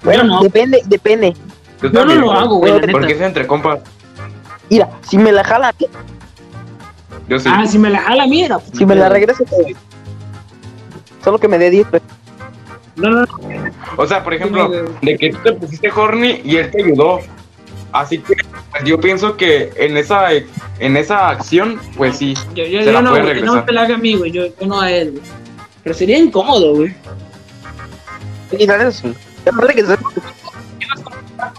Bueno, 0.04 0.24
yo 0.24 0.30
no. 0.30 0.42
depende, 0.44 0.82
depende. 0.86 1.34
Yo 1.82 1.92
Yo 1.92 2.06
no 2.06 2.16
lo 2.16 2.32
hago, 2.32 2.56
güey, 2.58 2.74
la 2.74 2.80
Porque 2.92 3.08
neta. 3.08 3.16
es 3.16 3.22
entre 3.22 3.48
compas. 3.48 3.80
Mira, 4.70 4.90
si 5.08 5.18
me 5.18 5.32
la 5.32 5.44
jala, 5.44 5.74
¿qué? 5.78 5.88
Yo 7.28 7.40
sí. 7.40 7.50
Ah, 7.52 7.66
si 7.66 7.78
me 7.78 7.90
la 7.90 8.00
jala, 8.00 8.26
mira. 8.28 8.60
si 8.74 8.86
me 8.86 8.96
la 8.96 9.10
doy. 9.10 9.26
Solo 11.24 11.40
que 11.40 11.48
me 11.48 11.58
dé 11.58 11.70
10 11.70 11.88
pesos. 11.88 12.08
No, 12.98 13.10
no, 13.10 13.22
no. 13.22 13.28
O 13.96 14.06
sea, 14.06 14.24
por 14.24 14.34
ejemplo, 14.34 14.70
de 15.02 15.18
que 15.18 15.32
tú 15.32 15.38
te 15.44 15.54
pusiste 15.54 15.90
horny 15.90 16.42
y 16.44 16.58
él 16.58 16.72
te 16.72 16.84
ayudó. 16.84 17.20
Así 17.92 18.18
que 18.20 18.36
pues, 18.72 18.84
yo 18.84 19.00
pienso 19.00 19.38
que 19.38 19.72
en 19.78 19.96
esa 19.98 20.30
en 20.34 20.98
esa 20.98 21.30
acción, 21.30 21.80
pues 21.96 22.18
sí. 22.18 22.34
Yo, 22.54 22.66
yo, 22.66 22.80
Se 22.80 22.86
yo 22.86 22.92
la 22.92 23.02
no, 23.02 23.12
puede 23.12 23.24
güey, 23.24 23.36
que 23.36 23.42
no 23.42 23.54
regresar. 23.54 23.56
me 23.56 23.62
pelaga 23.64 23.96
a 23.96 23.98
mí, 23.98 24.16
güey. 24.16 24.32
Yo, 24.32 24.46
yo 24.60 24.68
no 24.68 24.82
a 24.82 24.92
él, 24.92 25.12
güey. 25.12 25.24
Pero 25.84 25.96
sería 25.96 26.18
incómodo, 26.18 26.76
güey. 26.76 26.94
La 28.52 28.94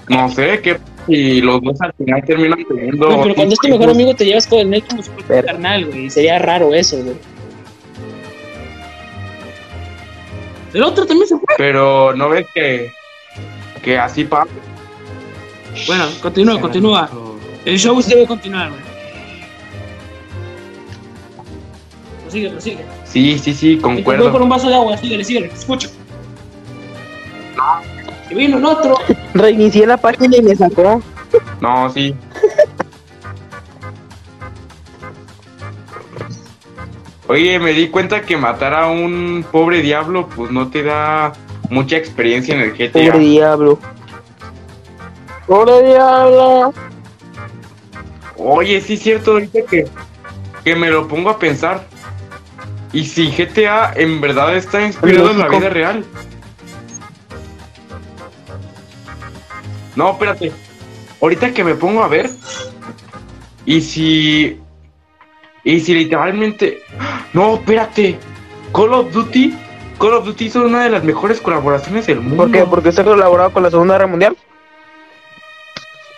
No 0.09 0.29
sé 0.29 0.61
qué 0.63 0.79
y 1.09 1.41
los 1.41 1.63
dos 1.63 1.81
al 1.81 1.93
final 1.95 2.23
terminan 2.25 2.65
teniendo. 2.69 3.07
Güey, 3.07 3.23
pero 3.23 3.35
cuando 3.35 3.55
es 3.55 3.61
tu 3.61 3.69
mejor 3.69 3.91
amigo 3.91 4.15
te 4.15 4.27
llevas 4.27 4.47
con 4.47 4.73
él 4.73 4.85
como 4.89 5.03
tu 5.03 5.11
carnal, 5.27 5.87
güey. 5.87 6.07
y 6.07 6.11
Sería 6.11 6.39
raro 6.39 6.75
eso, 6.75 7.03
güey. 7.03 7.17
El 10.75 10.83
otro 10.83 11.07
también 11.07 11.29
se 11.29 11.37
fue. 11.37 11.55
Pero 11.57 12.15
no 12.15 12.29
ves 12.29 12.47
que 12.55 12.93
que 13.83 13.99
así 13.99 14.25
pasa. 14.25 14.51
Bueno, 15.87 16.07
continúa, 16.21 16.61
continúa. 16.61 17.11
El 17.65 17.79
show 17.79 18.01
debe 18.03 18.27
continuar, 18.27 18.71
güey. 18.71 18.83
Prosigue, 22.23 22.51
prosigue. 22.51 22.85
Sí, 23.05 23.39
sí, 23.39 23.55
sí, 23.55 23.73
Y 23.73 23.77
te 23.77 23.83
voy 23.83 24.03
por 24.03 24.15
concuerdo. 24.15 24.43
un 24.43 24.49
vaso 24.49 24.69
de 24.69 24.75
agua, 24.75 24.97
síguele, 24.97 25.25
síguele, 25.25 25.47
escucho. 25.47 25.89
Y 28.31 28.35
vino 28.35 28.59
un 28.59 28.67
otro. 28.67 28.95
reinicié 29.35 29.87
la 29.87 29.97
página 29.97 30.37
y 30.37 30.43
me 30.43 30.55
sacó. 30.55 31.03
No, 31.61 31.91
sí. 31.91 32.15
Oye, 37.29 37.59
me 37.59 37.73
di 37.73 37.89
cuenta 37.89 38.23
que 38.23 38.37
matar 38.37 38.75
a 38.75 38.89
un 38.89 39.45
pobre 39.51 39.83
diablo, 39.83 40.29
pues 40.35 40.51
no 40.51 40.69
te 40.69 40.83
da 40.83 41.35
mucha 41.69 41.97
experiencia 41.97 42.55
en 42.55 42.63
el 42.63 42.73
GTA. 42.73 43.13
Pobre 43.13 43.19
diablo. 43.19 43.79
Pobre 45.47 45.87
diablo. 45.87 46.73
Oye, 48.39 48.81
sí 48.81 48.95
es 48.95 49.03
cierto, 49.03 49.33
ahorita 49.33 49.61
que, 49.69 49.87
que 50.65 50.75
me 50.75 50.91
lo 50.91 51.07
pongo 51.07 51.29
a 51.29 51.39
pensar. 51.39 51.87
¿Y 52.93 53.05
si 53.05 53.31
GTA 53.31 53.93
en 53.95 54.21
verdad 54.21 54.57
está 54.57 54.87
inspirado 54.87 55.31
en 55.31 55.39
la 55.39 55.49
vida 55.49 55.69
real? 55.69 56.05
No, 59.97 60.13
espérate. 60.13 60.53
Ahorita 61.21 61.53
que 61.53 61.65
me 61.65 61.75
pongo 61.75 62.03
a 62.03 62.09
ver. 62.09 62.31
¿Y 63.67 63.83
si... 63.83 64.59
Y 65.65 65.81
si 65.81 65.95
literalmente... 65.95 66.81
No, 67.33 67.55
espérate. 67.55 68.19
Call 68.73 68.93
of 68.95 69.13
Duty... 69.13 69.55
Call 69.99 70.15
of 70.15 70.27
Duty 70.27 70.45
hizo 70.45 70.63
una 70.65 70.85
de 70.85 70.91
las 70.91 71.03
mejores 71.03 71.41
colaboraciones 71.41 72.07
del 72.07 72.21
mundo. 72.21 72.37
¿Por 72.45 72.53
qué? 72.53 72.65
Porque 72.65 72.91
está 72.91 73.03
colaborado 73.03 73.51
con 73.53 73.65
la 73.65 73.71
Segunda 73.71 73.95
Guerra 73.95 74.07
Mundial. 74.07 74.37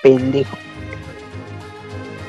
Pendejo. 0.02 0.56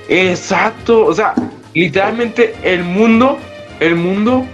Exacto, 0.08 1.06
o 1.06 1.14
sea, 1.14 1.34
literalmente 1.74 2.56
el 2.64 2.84
mundo, 2.84 3.38
el 3.80 3.96
mundo 3.96 4.46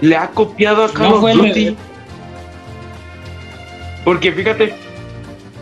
le 0.00 0.16
ha 0.16 0.28
copiado 0.28 0.84
a 0.84 0.92
Call 0.92 1.08
No 1.10 1.14
of 1.16 1.20
fue 1.20 1.32
el- 1.32 1.38
Duty. 1.38 1.76
Porque 4.04 4.32
fíjate, 4.32 4.74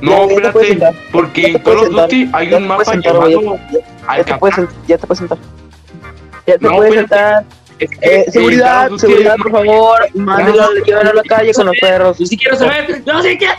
no, 0.01 0.29
ya 0.29 0.35
espérate, 0.49 0.99
porque 1.13 1.47
en 1.49 1.59
Call 1.59 1.79
of. 1.79 1.89
Duty 1.91 2.31
hay 2.33 2.55
un 2.55 2.67
mapa 2.69 2.85
sentar, 2.87 3.13
llamado 3.29 3.59
Ya 4.17 4.25
te 4.25 4.35
puedes, 4.37 4.57
ya 4.87 4.97
te 4.99 5.07
puedes 5.07 5.19
sentar. 5.19 5.39
Ya 6.47 6.57
te 6.59 6.65
No, 6.67 6.77
puedes 6.77 6.95
espérate. 6.95 7.15
sentar. 7.45 7.60
Es 7.81 7.91
que 7.91 7.97
Eh, 8.03 8.25
Call 8.25 8.33
seguridad, 8.33 8.91
Duty 8.91 9.01
seguridad, 9.01 9.37
por 9.37 9.51
favor. 9.53 10.09
Mándelo 10.15 10.63
a 10.65 10.69
llevar 10.85 11.07
a 11.09 11.15
la 11.15 11.23
calle 11.23 11.53
con 11.53 11.67
los 11.67 11.77
perros. 11.81 12.19
Yo 12.19 12.27
sí 12.27 12.37
quiero 12.37 12.57
saber. 12.57 13.03
Yo 13.05 13.23
sí 13.23 13.39
quiero. 13.39 13.55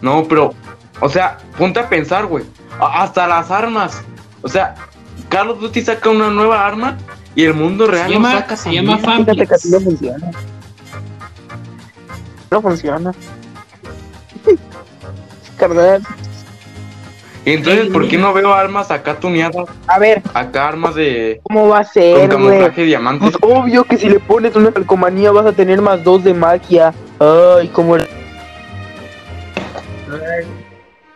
No, 0.00 0.26
pero, 0.28 0.54
o 1.00 1.08
sea, 1.08 1.38
ponte 1.56 1.80
a 1.80 1.88
pensar, 1.88 2.26
güey. 2.26 2.44
Hasta 2.80 3.26
las 3.26 3.50
armas. 3.50 4.02
O 4.42 4.48
sea, 4.48 4.76
Call 5.28 5.50
of 5.50 5.60
Duty 5.60 5.82
saca 5.82 6.08
una 6.08 6.30
nueva 6.30 6.64
arma 6.64 6.96
y 7.34 7.44
el 7.44 7.54
mundo 7.54 7.86
real 7.86 8.06
Se 8.06 8.14
lo 8.14 8.14
llama, 8.14 8.32
saca 8.32 8.56
se 8.56 8.72
llama 8.72 9.00
también. 9.00 9.24
Fíjate 9.26 9.46
que 9.48 9.54
así 9.54 9.70
no 9.70 9.80
funciona. 9.80 10.30
No 12.50 12.62
funciona. 12.62 13.12
Carnal. 15.58 16.02
Entonces, 17.54 17.88
¿por 17.88 18.08
qué 18.08 18.18
no 18.18 18.32
veo 18.32 18.52
armas 18.52 18.90
acá 18.90 19.18
tuneadas? 19.18 19.66
A 19.86 19.98
ver, 19.98 20.22
Acá 20.34 20.68
armas 20.68 20.94
de... 20.94 21.40
¿cómo 21.42 21.68
va 21.68 21.78
a 21.80 21.84
Con 21.84 21.92
ser, 21.92 22.14
güey? 22.16 22.28
camuflaje 22.28 22.84
diamante. 22.84 23.24
Pues 23.30 23.36
obvio 23.40 23.84
que 23.84 23.96
si 23.96 24.08
le 24.08 24.20
pones 24.20 24.54
una 24.56 24.72
calcomanía 24.72 25.30
vas 25.32 25.46
a 25.46 25.52
tener 25.52 25.80
más 25.80 26.02
dos 26.04 26.22
de 26.24 26.34
magia. 26.34 26.92
Ay, 27.18 27.68
como 27.68 27.96
el... 27.96 28.06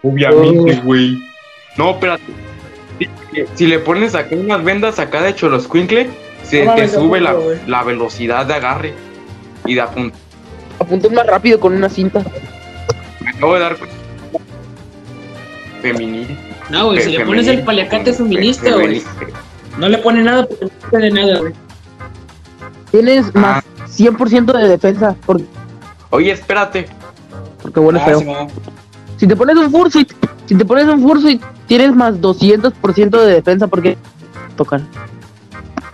Obviamente, 0.02 0.76
güey. 0.84 1.22
No, 1.76 1.90
espérate. 1.90 2.22
Si, 2.98 3.08
si 3.54 3.66
le 3.66 3.78
pones 3.78 4.14
acá 4.14 4.34
unas 4.36 4.62
vendas 4.64 4.98
acá 4.98 5.22
de 5.22 5.34
Choloscuincle, 5.34 6.10
se 6.42 6.64
No 6.64 6.74
te 6.74 6.88
sube 6.88 7.20
la, 7.20 7.34
la 7.66 7.82
velocidad 7.82 8.46
de 8.46 8.54
agarre 8.54 8.94
y 9.64 9.74
de 9.74 9.80
apunte. 9.80 10.18
Apunté 10.78 11.08
más 11.10 11.26
rápido 11.26 11.60
con 11.60 11.74
una 11.74 11.88
cinta. 11.88 12.22
Me 13.20 13.30
acabo 13.30 13.54
de 13.54 13.60
dar 13.60 13.76
cuenta. 13.76 13.96
Feminil. 15.82 16.38
No, 16.70 16.86
güey, 16.86 17.02
si 17.02 17.10
le 17.10 17.24
pones 17.24 17.46
el 17.48 17.62
paliacate 17.62 18.12
feminista, 18.12 18.72
güey. 18.72 19.02
No 19.78 19.88
le 19.88 19.98
pone 19.98 20.22
nada 20.22 20.46
porque 20.46 20.64
no 20.66 20.70
puede 20.90 21.10
nada, 21.10 21.38
güey. 21.40 21.52
Tienes 22.90 23.26
Ah. 23.34 23.38
más 23.38 23.64
100% 23.88 24.52
de 24.52 24.68
defensa. 24.68 25.16
Porque, 25.26 25.44
Oye, 26.10 26.30
espérate. 26.32 26.86
porque 27.62 27.80
huele 27.80 28.00
Ah, 28.00 28.04
feo. 28.04 28.48
Si 29.16 29.26
te 29.26 29.36
pones 29.36 29.56
un 29.56 29.70
fursuit, 29.70 30.12
si 30.46 30.54
te 30.54 30.64
pones 30.64 30.86
un 30.86 31.00
fursuit, 31.02 31.42
tienes 31.66 31.94
más 31.94 32.20
200% 32.20 33.20
de 33.24 33.34
defensa 33.34 33.66
porque 33.66 33.96
tocan. 34.56 34.86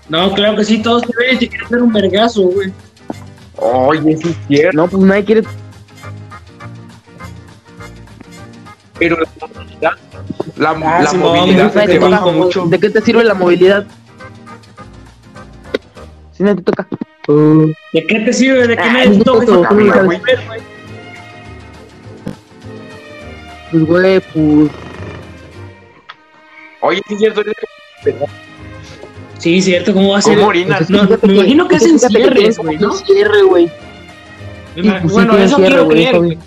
No, 0.08 0.32
claro 0.34 0.56
que 0.56 0.64
sí, 0.64 0.78
todos 0.82 1.02
te 1.02 1.12
ven 1.18 1.36
y 1.36 1.38
te 1.38 1.48
quieren 1.48 1.68
dar 1.70 1.82
un 1.82 1.92
vergazo, 1.92 2.42
güey. 2.42 2.72
Oye, 3.56 4.16
sí 4.16 4.28
es 4.30 4.36
cierto. 4.48 4.76
No, 4.76 4.88
pues 4.88 5.02
nadie 5.02 5.24
quiere. 5.24 5.42
Pero 8.98 9.16
la 9.18 9.28
movilidad, 9.46 9.92
la, 10.56 10.70
Ah, 10.70 11.02
la 11.02 11.10
sí, 11.10 11.16
movilidad 11.16 11.64
no, 11.64 11.70
se 11.70 11.76
nadie 11.78 11.88
te 11.88 11.92
te 11.94 11.98
baja 11.98 12.18
toca. 12.24 12.32
mucho. 12.32 12.66
¿De 12.66 12.78
qué 12.80 12.90
te 12.90 13.00
sirve 13.02 13.24
la 13.24 13.34
movilidad? 13.34 13.86
Si 16.32 16.42
nadie 16.42 16.56
te 16.56 16.62
toca. 16.62 16.86
Uh, 17.28 17.72
¿De 17.92 18.06
qué 18.06 18.20
te 18.20 18.32
sirve? 18.32 18.66
¿De 18.66 18.76
qué 18.76 18.82
Ah, 18.82 18.92
nadie 18.92 19.10
te 19.10 19.16
es 19.18 19.24
toca? 19.24 19.74
güey. 19.74 20.20
pues 23.70 23.84
güey, 23.86 24.20
pues. 24.20 24.70
Oye, 26.80 27.02
sí 27.08 27.14
es 27.14 27.20
cierto. 27.20 27.42
Sí, 29.38 29.62
cierto, 29.62 29.92
¿cómo 29.94 30.10
va 30.12 30.18
a 30.18 30.22
ser? 30.22 30.36
¿Cómo 30.36 30.48
orinas? 30.48 30.88
No, 30.90 31.04
me 31.22 31.34
imagino 31.34 31.68
que 31.68 31.76
es 31.76 31.82
hacen 31.82 31.98
fíjate 31.98 32.14
que 32.14 32.30
tienen 32.30 32.52
cierres, 32.52 32.58
güey, 32.58 32.78
¿no? 32.78 32.92
Cierre, 32.94 33.42
güey. 33.42 33.70
Pues 34.74 35.12
bueno, 35.12 35.36
eso 35.36 35.56
quiero 35.56 35.88
creer, 35.88 36.16
güey. 36.18 36.38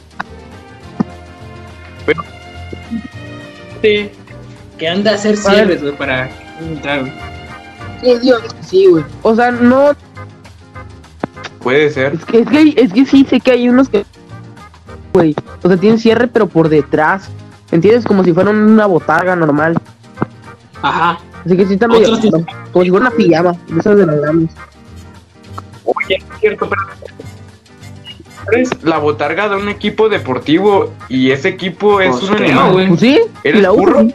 Sí. 3.81 4.09
Que 4.77 4.87
anda 4.87 5.11
a 5.11 5.15
hacer 5.15 5.37
cierres, 5.37 5.81
güey, 5.81 5.95
para 5.95 6.29
entrar, 6.59 7.01
güey. 7.01 7.13
Sí, 8.01 8.19
Dios, 8.19 8.41
sí, 8.61 8.87
güey. 8.87 9.03
O 9.21 9.35
sea, 9.35 9.51
no. 9.51 9.91
Puede 11.61 11.89
ser. 11.91 12.15
Es 12.15 12.25
que, 12.25 12.39
es 12.39 12.49
que, 12.49 12.73
es 12.77 12.93
que 12.93 13.05
sí 13.05 13.25
sé 13.29 13.39
que 13.39 13.51
hay 13.51 13.69
unos 13.69 13.89
que. 13.89 14.05
Güey. 15.13 15.35
O 15.61 15.67
sea, 15.67 15.77
tienen 15.77 15.99
cierre, 15.99 16.27
pero 16.27 16.47
por 16.47 16.69
detrás. 16.69 17.29
¿Entiendes? 17.71 18.05
Como 18.05 18.23
si 18.23 18.33
fueran 18.33 18.55
una 18.55 18.85
botarga 18.87 19.35
normal. 19.35 19.77
Ajá. 20.81 21.19
Así 21.45 21.55
que 21.55 21.65
sí 21.65 21.73
está 21.73 21.87
medio. 21.87 22.19
Como 22.71 22.83
si 22.83 22.89
fuera 22.89 23.07
una 23.07 23.15
pijama. 23.15 23.55
De 23.67 23.79
esas 23.79 23.97
de 23.97 24.05
las. 24.05 24.17
Oye, 25.85 26.15
es 26.15 26.23
cierto, 26.39 26.67
pero. 26.67 26.81
La 28.83 28.97
botarga 28.97 29.49
de 29.49 29.55
un 29.55 29.69
equipo 29.69 30.09
deportivo 30.09 30.91
y 31.09 31.31
ese 31.31 31.49
equipo 31.49 32.01
es 32.01 32.11
Pues 32.17 32.23
un 32.23 32.37
animal. 32.37 32.71
güey. 32.73 32.87
Pues 32.89 32.99
sí. 32.99 33.19
¿Eres 33.43 33.61
la 33.61 33.69
burro? 33.71 34.07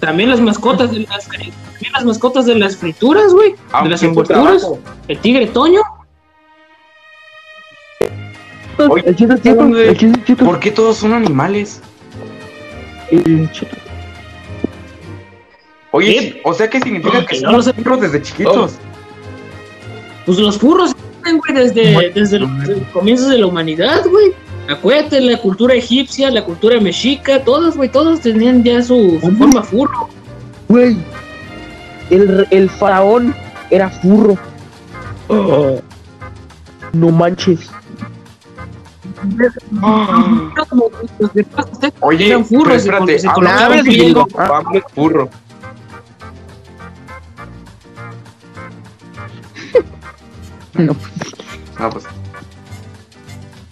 También 0.00 0.30
las 0.30 0.40
mascotas 0.40 0.90
de 0.90 1.00
las 1.00 1.28
también 1.28 1.52
las 1.92 2.04
mascotas 2.04 2.46
de 2.46 2.54
las 2.56 2.76
frituras, 2.76 3.32
güey. 3.32 3.52
De 3.52 3.58
Aunque 3.72 3.90
las 3.90 4.00
tu 4.00 4.06
envolturas. 4.06 4.66
El 5.08 5.18
tigre 5.18 5.46
Toño. 5.46 5.80
Oye, 8.88 9.04
El 9.06 9.16
chito 9.16 9.34
es 9.34 9.42
chito. 9.42 9.54
¿dónde? 9.54 9.88
El 9.88 9.96
chito 9.96 10.18
es 10.18 10.24
chito. 10.24 10.44
¿Por 10.44 10.58
qué 10.58 10.70
todos 10.70 10.96
son 10.96 11.12
animales? 11.12 11.80
El 13.10 13.50
chito. 13.52 13.76
Oye, 15.92 16.14
¿Qué? 16.14 16.40
o 16.44 16.54
sea, 16.54 16.68
¿qué 16.70 16.80
significa 16.80 17.24
que 17.26 17.36
No 17.40 17.48
son 17.48 17.52
lo 17.58 17.62
sé. 17.62 17.72
burros 17.72 18.00
desde 18.00 18.22
chiquitos? 18.22 18.72
Pues 20.24 20.38
los 20.38 20.58
furros, 20.58 20.92
güey, 21.22 21.54
desde, 21.54 22.10
desde 22.10 22.38
los 22.38 22.50
comienzos 22.92 23.28
de 23.30 23.38
la 23.38 23.46
humanidad, 23.46 24.04
güey. 24.08 24.32
Acuérdate, 24.68 25.20
la 25.20 25.38
cultura 25.38 25.74
egipcia, 25.74 26.30
la 26.30 26.44
cultura 26.44 26.80
mexica, 26.80 27.42
todos, 27.42 27.76
güey, 27.76 27.88
todos 27.88 28.20
tenían 28.20 28.62
ya 28.62 28.80
su, 28.82 29.18
su 29.20 29.30
forma 29.32 29.62
furro. 29.62 30.08
Güey. 30.68 30.96
El, 32.10 32.46
el 32.50 32.70
faraón 32.70 33.34
era 33.70 33.90
furro. 33.90 34.36
No 36.92 37.10
manches. 37.10 37.70
Ustedes 41.22 41.92
Oye, 42.00 42.28
eran 42.28 42.44
furros, 42.44 42.82
pero 42.84 43.08
espérate, 43.08 44.12
güey. 44.12 44.26
Pablo 44.32 45.30
No. 50.74 50.96
Ah, 51.78 51.90
pues. 51.90 52.04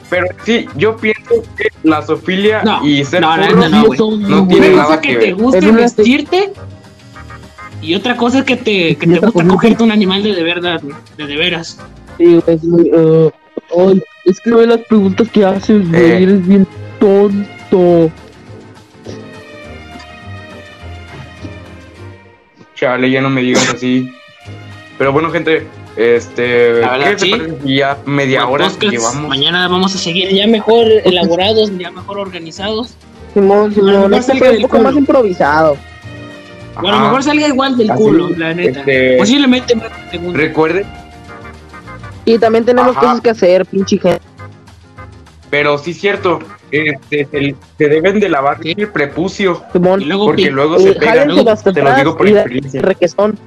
Pero 0.08 0.26
sí, 0.44 0.66
yo 0.76 0.96
pienso 0.96 1.42
que 1.56 1.68
la 1.84 2.02
zoofilia 2.02 2.62
No, 2.64 2.84
y 2.84 3.04
ser 3.04 3.20
no, 3.20 3.36
no, 3.36 3.68
no, 3.68 4.16
no, 4.16 4.48
tiene 4.48 4.68
Una 4.68 4.76
nada 4.76 4.84
cosa 4.86 5.00
que 5.00 5.08
que 5.08 5.16
ver. 5.16 5.24
te 5.24 5.32
guste 5.34 5.70
vestirte 5.72 6.52
y 7.80 7.94
otra 7.94 8.16
cosa 8.16 8.40
es 8.40 8.44
que 8.44 8.56
te, 8.56 8.96
que 8.98 9.06
te 9.06 9.18
gusta 9.18 9.46
cogerte 9.46 9.82
un 9.82 9.90
animal 9.92 10.22
de 10.22 10.34
de 10.34 10.42
verdad, 10.42 10.80
de 11.16 11.26
de 11.26 11.36
veras. 11.36 11.78
Sí, 12.18 12.40
es 12.46 12.64
muy. 12.64 12.90
ay, 13.76 14.02
es 14.24 14.40
que 14.40 14.50
ve 14.50 14.66
las 14.66 14.80
preguntas 14.80 15.28
que 15.30 15.44
haces, 15.44 15.88
güey. 15.88 16.02
Eh. 16.02 16.22
Eres 16.24 16.46
bien 16.46 16.66
tonto. 16.98 18.10
Chale, 22.74 23.10
ya 23.10 23.20
no 23.20 23.30
me 23.30 23.42
digas 23.42 23.72
así. 23.74 24.12
Pero 24.98 25.12
bueno, 25.12 25.30
gente, 25.30 25.66
este. 26.00 26.80
La 26.80 26.90
verdad, 26.92 27.08
¿Qué 27.10 27.16
te 27.16 27.24
sí. 27.26 27.30
parece 27.30 27.56
si 27.62 27.76
ya 27.76 27.98
media 28.06 28.44
Buen 28.44 28.62
hora 28.62 28.70
podcast. 28.70 28.92
llevamos? 28.92 29.28
Mañana 29.28 29.68
vamos 29.68 29.94
a 29.94 29.98
seguir 29.98 30.28
ya 30.34 30.46
mejor 30.46 30.86
elaborados, 31.04 31.70
ya 31.78 31.90
mejor 31.90 32.18
organizados. 32.18 32.94
Simón, 33.34 33.72
A 33.76 33.80
lo 33.80 33.92
mejor 33.92 34.14
este 34.14 34.32
salga 34.32 34.50
un 34.50 34.56
poco 34.62 34.68
culo. 34.76 34.82
más 34.84 34.96
improvisado. 34.96 35.76
O 36.82 36.88
a 36.88 36.90
lo 36.92 37.00
mejor 37.00 37.22
salga 37.22 37.46
igual 37.48 37.76
del 37.76 37.90
Así, 37.90 38.02
culo, 38.02 38.30
la 38.30 38.54
neta. 38.54 38.80
este- 38.80 39.16
Posiblemente 39.18 39.74
más 39.76 39.88
de 40.04 40.10
segundo. 40.10 40.38
Recuerden, 40.38 40.84
Y 42.24 42.38
también 42.38 42.64
tenemos 42.64 42.92
Ajá. 42.96 43.00
cosas 43.00 43.20
que 43.22 43.30
hacer, 43.30 43.66
pinche 43.66 43.98
gente. 43.98 44.20
pero 45.50 45.76
sí 45.78 45.90
es 45.90 46.00
cierto, 46.00 46.38
este, 46.70 47.26
se, 47.30 47.56
se 47.76 47.88
deben 47.88 48.20
de 48.20 48.28
lavar 48.28 48.58
Sí. 48.62 48.74
el 48.76 48.88
prepucio. 48.88 49.64
Simón, 49.72 50.00
Y 50.00 50.04
luego 50.04 50.26
Porque 50.26 50.50
luego 50.50 50.78
se 50.78 50.90
eh, 50.90 50.94
pega. 50.94 51.10
jálense 51.12 51.34
luego 51.34 51.50
hasta 51.50 51.72
Te 51.72 51.82
lo 51.82 51.94
digo 51.94 52.16
por 52.16 52.28
experiencia. 52.28 52.82
requesón. 52.82 53.38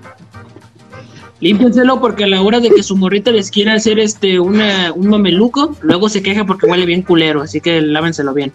Límpienselo 1.44 2.00
porque 2.00 2.24
a 2.24 2.28
la 2.28 2.42
hora 2.42 2.60
de 2.60 2.70
que 2.72 2.82
su 2.84 2.96
morrita 2.96 3.32
les 3.32 3.52
quiera 3.52 3.74
hacer 3.74 4.00
este 4.00 4.40
una, 4.40 4.92
un 4.94 5.08
mameluco, 5.10 5.76
luego 5.82 6.10
se 6.10 6.24
queja 6.24 6.46
porque 6.46 6.66
huele 6.66 6.86
bien 6.86 7.02
culero, 7.04 7.42
así 7.42 7.60
que 7.62 7.82
lávenselo 7.82 8.34
bien. 8.34 8.52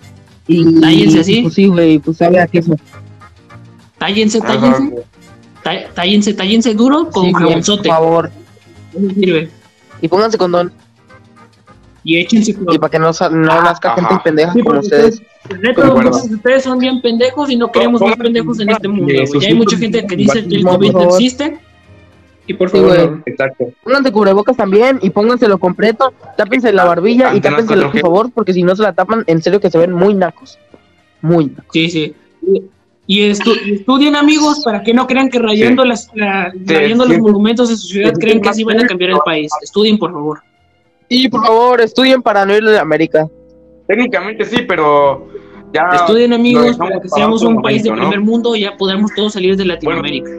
Y 0.47 0.81
Tállense 0.81 1.21
así. 1.21 1.43
Pues 1.43 1.55
sí, 1.55 1.67
güey, 1.67 1.99
pues 1.99 2.17
sabe 2.17 2.41
a 2.41 2.47
queso. 2.47 2.75
Tállense, 3.99 4.41
tállense, 4.41 4.95
tá- 5.63 5.89
tállense, 5.95 6.35
tállense 6.35 6.75
duro 6.75 7.11
con 7.11 7.27
Sí, 7.27 7.33
jabonzote. 7.35 7.89
Por 7.89 7.97
favor. 7.99 8.31
Eso 8.97 9.15
sirve. 9.15 9.51
Y 10.01 10.09
pónganse 10.09 10.39
condón. 10.39 10.73
Y 12.05 12.17
échense 12.17 12.55
con 12.55 12.73
Y 12.75 12.79
para 12.79 12.91
que 12.91 12.99
no, 12.99 13.11
no 13.11 13.53
Ah, 13.53 13.61
nazca 13.63 13.93
ajá. 13.93 14.09
gente 14.09 14.23
pendeja 14.25 14.53
Sí, 14.53 14.61
como 14.63 14.81
ustedes. 14.81 15.21
Ustedes 16.31 16.63
son 16.63 16.79
bien 16.79 17.01
pendejos 17.03 17.51
y 17.51 17.57
no 17.57 17.71
queremos 17.73 18.01
más 18.01 18.17
pendejos 18.17 18.61
en 18.61 18.71
este 18.71 18.89
mundo. 18.89 19.13
Ya 19.41 19.49
hay 19.49 19.55
mucha 19.55 19.77
gente 19.77 20.07
que 20.07 20.17
dice 20.17 20.47
que 20.47 20.57
el 20.57 20.65
COVID 20.65 20.93
no 20.93 21.01
favor. 21.01 21.15
existe. 21.15 21.59
Y 22.49 22.55
por 22.55 22.71
Sí, 22.71 22.79
favor, 22.79 23.11
no. 23.13 23.23
Exacto. 23.27 23.69
Pónganse 23.85 24.11
cubrebocas 24.11 24.57
también 24.57 24.99
y 25.03 25.11
pónganselo 25.11 25.59
completo. 25.59 26.13
Tápense 26.37 26.73
la 26.73 26.85
barbilla 26.85 27.35
y 27.35 27.41
tápenselo, 27.41 27.83
por 27.83 27.93
4G. 27.93 28.01
favor, 28.01 28.31
porque 28.35 28.53
si 28.55 28.63
no 28.65 28.75
se 28.75 28.83
la 28.83 28.93
tapan, 28.95 29.23
en 29.27 29.41
serio 29.43 29.61
que 29.61 29.71
se 29.71 29.79
ven 29.79 29.93
muy 29.93 30.15
nacos. 30.15 30.59
Muy 31.21 31.47
nacos. 31.47 31.67
Sí, 31.73 31.89
sí. 31.91 32.15
Y- 32.43 32.63
Y 33.11 33.31
estu- 33.31 33.59
y 33.65 33.73
estudien, 33.77 34.17
amigos, 34.17 34.61
para 34.63 34.83
que 34.83 34.93
no 34.93 35.07
crean 35.07 35.31
que 35.31 35.39
rayando, 35.39 35.83
las, 35.83 36.11
la- 36.15 36.53
rayando 36.67 37.07
los 37.07 37.15
sí. 37.17 37.21
monumentos 37.23 37.71
de 37.71 37.77
su 37.77 37.87
ciudad 37.89 38.13
Sí, 38.15 38.21
creen 38.21 38.41
que 38.43 38.51
así 38.51 38.65
van 38.65 38.81
a 38.81 38.87
cambiar 38.87 39.13
el 39.13 39.19
país. 39.25 39.51
Estudien, 39.63 39.97
por 39.99 40.13
favor. 40.13 40.41
Y 41.09 41.27
por 41.31 41.43
favor, 41.47 41.81
estudien 41.81 42.21
para 42.21 42.45
no 42.45 42.55
ir 42.55 42.63
a 42.69 42.83
América. 42.83 43.27
Técnicamente 43.87 44.45
sí, 44.45 44.59
pero 44.69 45.27
ya. 45.73 45.89
Estudien, 45.95 46.35
amigos, 46.35 46.77
para 46.77 47.01
que 47.01 47.09
seamos 47.09 47.43
un 47.43 47.63
país 47.63 47.83
de 47.83 47.93
primer 47.93 48.21
mundo 48.21 48.55
y 48.55 48.61
ya 48.61 48.77
podamos 48.77 49.11
todos 49.15 49.33
salir 49.33 49.57
de 49.57 49.65
Latinoamérica. 49.65 50.31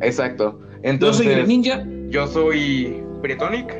Exacto. 0.00 0.58
Yo 0.60 0.66
Entonces, 0.82 1.26
soy 1.26 1.34
el 1.34 1.48
ninja. 1.48 1.86
yo 2.08 2.26
soy 2.26 3.02
Bretonic. 3.22 3.74